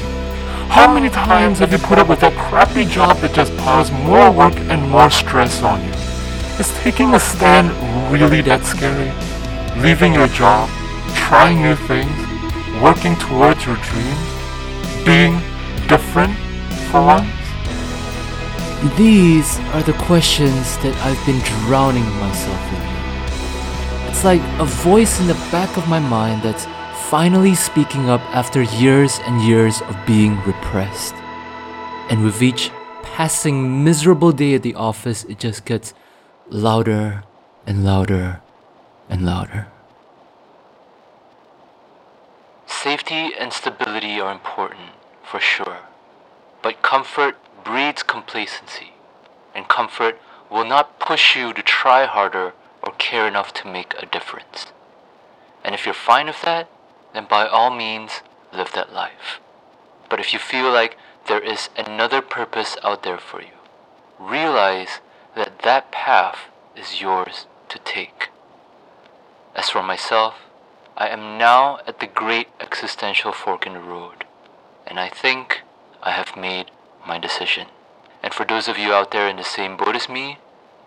How 0.69 0.91
many 0.93 1.09
times 1.09 1.59
have 1.59 1.71
you 1.71 1.79
put 1.79 1.99
up 1.99 2.07
with 2.07 2.21
that 2.21 2.33
crappy 2.33 2.85
job 2.85 3.17
that 3.17 3.33
just 3.33 3.55
piles 3.57 3.91
more 3.91 4.31
work 4.31 4.55
and 4.71 4.89
more 4.89 5.09
stress 5.09 5.61
on 5.63 5.83
you? 5.83 5.93
Is 6.59 6.71
taking 6.79 7.13
a 7.13 7.19
stand 7.19 7.71
really 8.11 8.41
that 8.41 8.63
scary? 8.63 9.11
Leaving 9.81 10.13
your 10.13 10.27
job, 10.27 10.69
trying 11.15 11.61
new 11.61 11.75
things, 11.75 12.15
working 12.81 13.15
towards 13.17 13.65
your 13.65 13.75
dreams, 13.77 14.31
being 15.03 15.41
different 15.87 16.33
for 16.89 17.01
once? 17.01 17.27
These 18.97 19.59
are 19.73 19.83
the 19.83 19.93
questions 19.93 20.77
that 20.77 20.95
I've 21.05 21.23
been 21.25 21.39
drowning 21.67 22.07
myself 22.17 22.63
in. 22.73 24.09
It's 24.09 24.23
like 24.23 24.41
a 24.59 24.65
voice 24.65 25.19
in 25.19 25.27
the 25.27 25.39
back 25.51 25.77
of 25.77 25.87
my 25.87 25.99
mind 25.99 26.43
that's 26.43 26.65
finally 27.11 27.53
speaking 27.53 28.09
up 28.09 28.21
after 28.33 28.61
years 28.61 29.19
and 29.25 29.41
years 29.41 29.81
of 29.81 30.05
being 30.05 30.39
repressed. 30.45 31.13
And 32.09 32.23
with 32.23 32.41
each 32.41 32.71
passing 33.03 33.83
miserable 33.83 34.31
day 34.31 34.53
at 34.53 34.63
the 34.63 34.75
office, 34.75 35.25
it 35.25 35.37
just 35.37 35.65
gets 35.65 35.93
louder 36.49 37.25
and 37.67 37.83
louder 37.83 38.39
and 39.09 39.25
louder. 39.25 39.67
Safety 42.65 43.31
and 43.37 43.51
stability 43.51 44.21
are 44.21 44.31
important, 44.31 44.91
for 45.21 45.41
sure. 45.41 45.79
But 46.61 46.81
comfort 46.81 47.35
breeds 47.65 48.03
complacency, 48.03 48.93
and 49.53 49.67
comfort 49.67 50.17
will 50.49 50.63
not 50.63 50.97
push 50.97 51.35
you 51.35 51.51
to 51.51 51.61
try 51.61 52.05
harder 52.05 52.53
or 52.81 52.93
care 52.93 53.27
enough 53.27 53.53
to 53.55 53.67
make 53.67 53.95
a 54.01 54.05
difference. 54.05 54.67
And 55.61 55.75
if 55.75 55.85
you're 55.85 55.93
fine 55.93 56.27
with 56.27 56.41
that, 56.43 56.69
then 57.13 57.27
by 57.29 57.47
all 57.47 57.69
means, 57.69 58.21
live 58.53 58.71
that 58.73 58.93
life. 58.93 59.39
But 60.09 60.19
if 60.19 60.33
you 60.33 60.39
feel 60.39 60.71
like 60.71 60.97
there 61.27 61.39
is 61.39 61.69
another 61.77 62.21
purpose 62.21 62.77
out 62.83 63.03
there 63.03 63.17
for 63.17 63.41
you, 63.41 63.57
realize 64.19 64.99
that 65.35 65.59
that 65.59 65.91
path 65.91 66.49
is 66.75 67.01
yours 67.01 67.45
to 67.69 67.79
take. 67.79 68.29
As 69.55 69.69
for 69.69 69.83
myself, 69.83 70.35
I 70.97 71.07
am 71.07 71.37
now 71.37 71.79
at 71.87 71.99
the 71.99 72.07
great 72.07 72.47
existential 72.59 73.31
fork 73.31 73.65
in 73.65 73.73
the 73.73 73.79
road, 73.79 74.25
and 74.85 74.99
I 74.99 75.09
think 75.09 75.61
I 76.03 76.11
have 76.11 76.35
made 76.35 76.71
my 77.07 77.17
decision. 77.17 77.67
And 78.23 78.33
for 78.33 78.45
those 78.45 78.67
of 78.67 78.77
you 78.77 78.93
out 78.93 79.11
there 79.11 79.27
in 79.27 79.37
the 79.37 79.43
same 79.43 79.77
boat 79.77 79.95
as 79.95 80.07
me, 80.07 80.37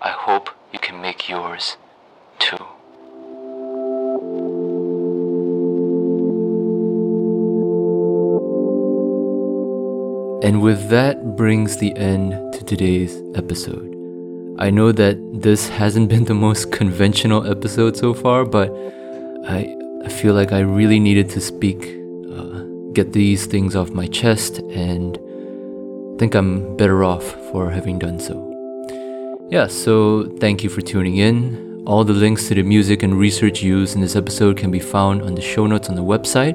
I 0.00 0.10
hope 0.10 0.50
you 0.72 0.78
can 0.78 1.00
make 1.00 1.28
yours 1.28 1.76
too. 2.38 2.66
And 10.44 10.60
with 10.60 10.90
that 10.90 11.36
brings 11.36 11.78
the 11.78 11.96
end 11.96 12.52
to 12.52 12.62
today's 12.62 13.18
episode. 13.34 13.90
I 14.58 14.68
know 14.68 14.92
that 14.92 15.16
this 15.32 15.70
hasn't 15.70 16.10
been 16.10 16.26
the 16.26 16.34
most 16.34 16.70
conventional 16.70 17.50
episode 17.50 17.96
so 17.96 18.12
far, 18.12 18.44
but 18.44 18.70
I, 19.48 19.74
I 20.04 20.10
feel 20.10 20.34
like 20.34 20.52
I 20.52 20.60
really 20.60 21.00
needed 21.00 21.30
to 21.30 21.40
speak, 21.40 21.82
uh, 22.30 22.62
get 22.92 23.14
these 23.14 23.46
things 23.46 23.74
off 23.74 23.88
my 23.92 24.06
chest, 24.06 24.58
and 24.58 25.18
think 26.18 26.34
I'm 26.34 26.76
better 26.76 27.04
off 27.04 27.24
for 27.50 27.70
having 27.70 27.98
done 27.98 28.20
so. 28.20 28.36
Yeah, 29.48 29.66
so 29.66 30.24
thank 30.40 30.62
you 30.62 30.68
for 30.68 30.82
tuning 30.82 31.16
in. 31.16 31.82
All 31.86 32.04
the 32.04 32.12
links 32.12 32.48
to 32.48 32.54
the 32.54 32.62
music 32.64 33.02
and 33.02 33.18
research 33.18 33.62
used 33.62 33.94
in 33.94 34.02
this 34.02 34.14
episode 34.14 34.58
can 34.58 34.70
be 34.70 34.78
found 34.78 35.22
on 35.22 35.36
the 35.36 35.40
show 35.40 35.66
notes 35.66 35.88
on 35.88 35.96
the 35.96 36.04
website. 36.04 36.54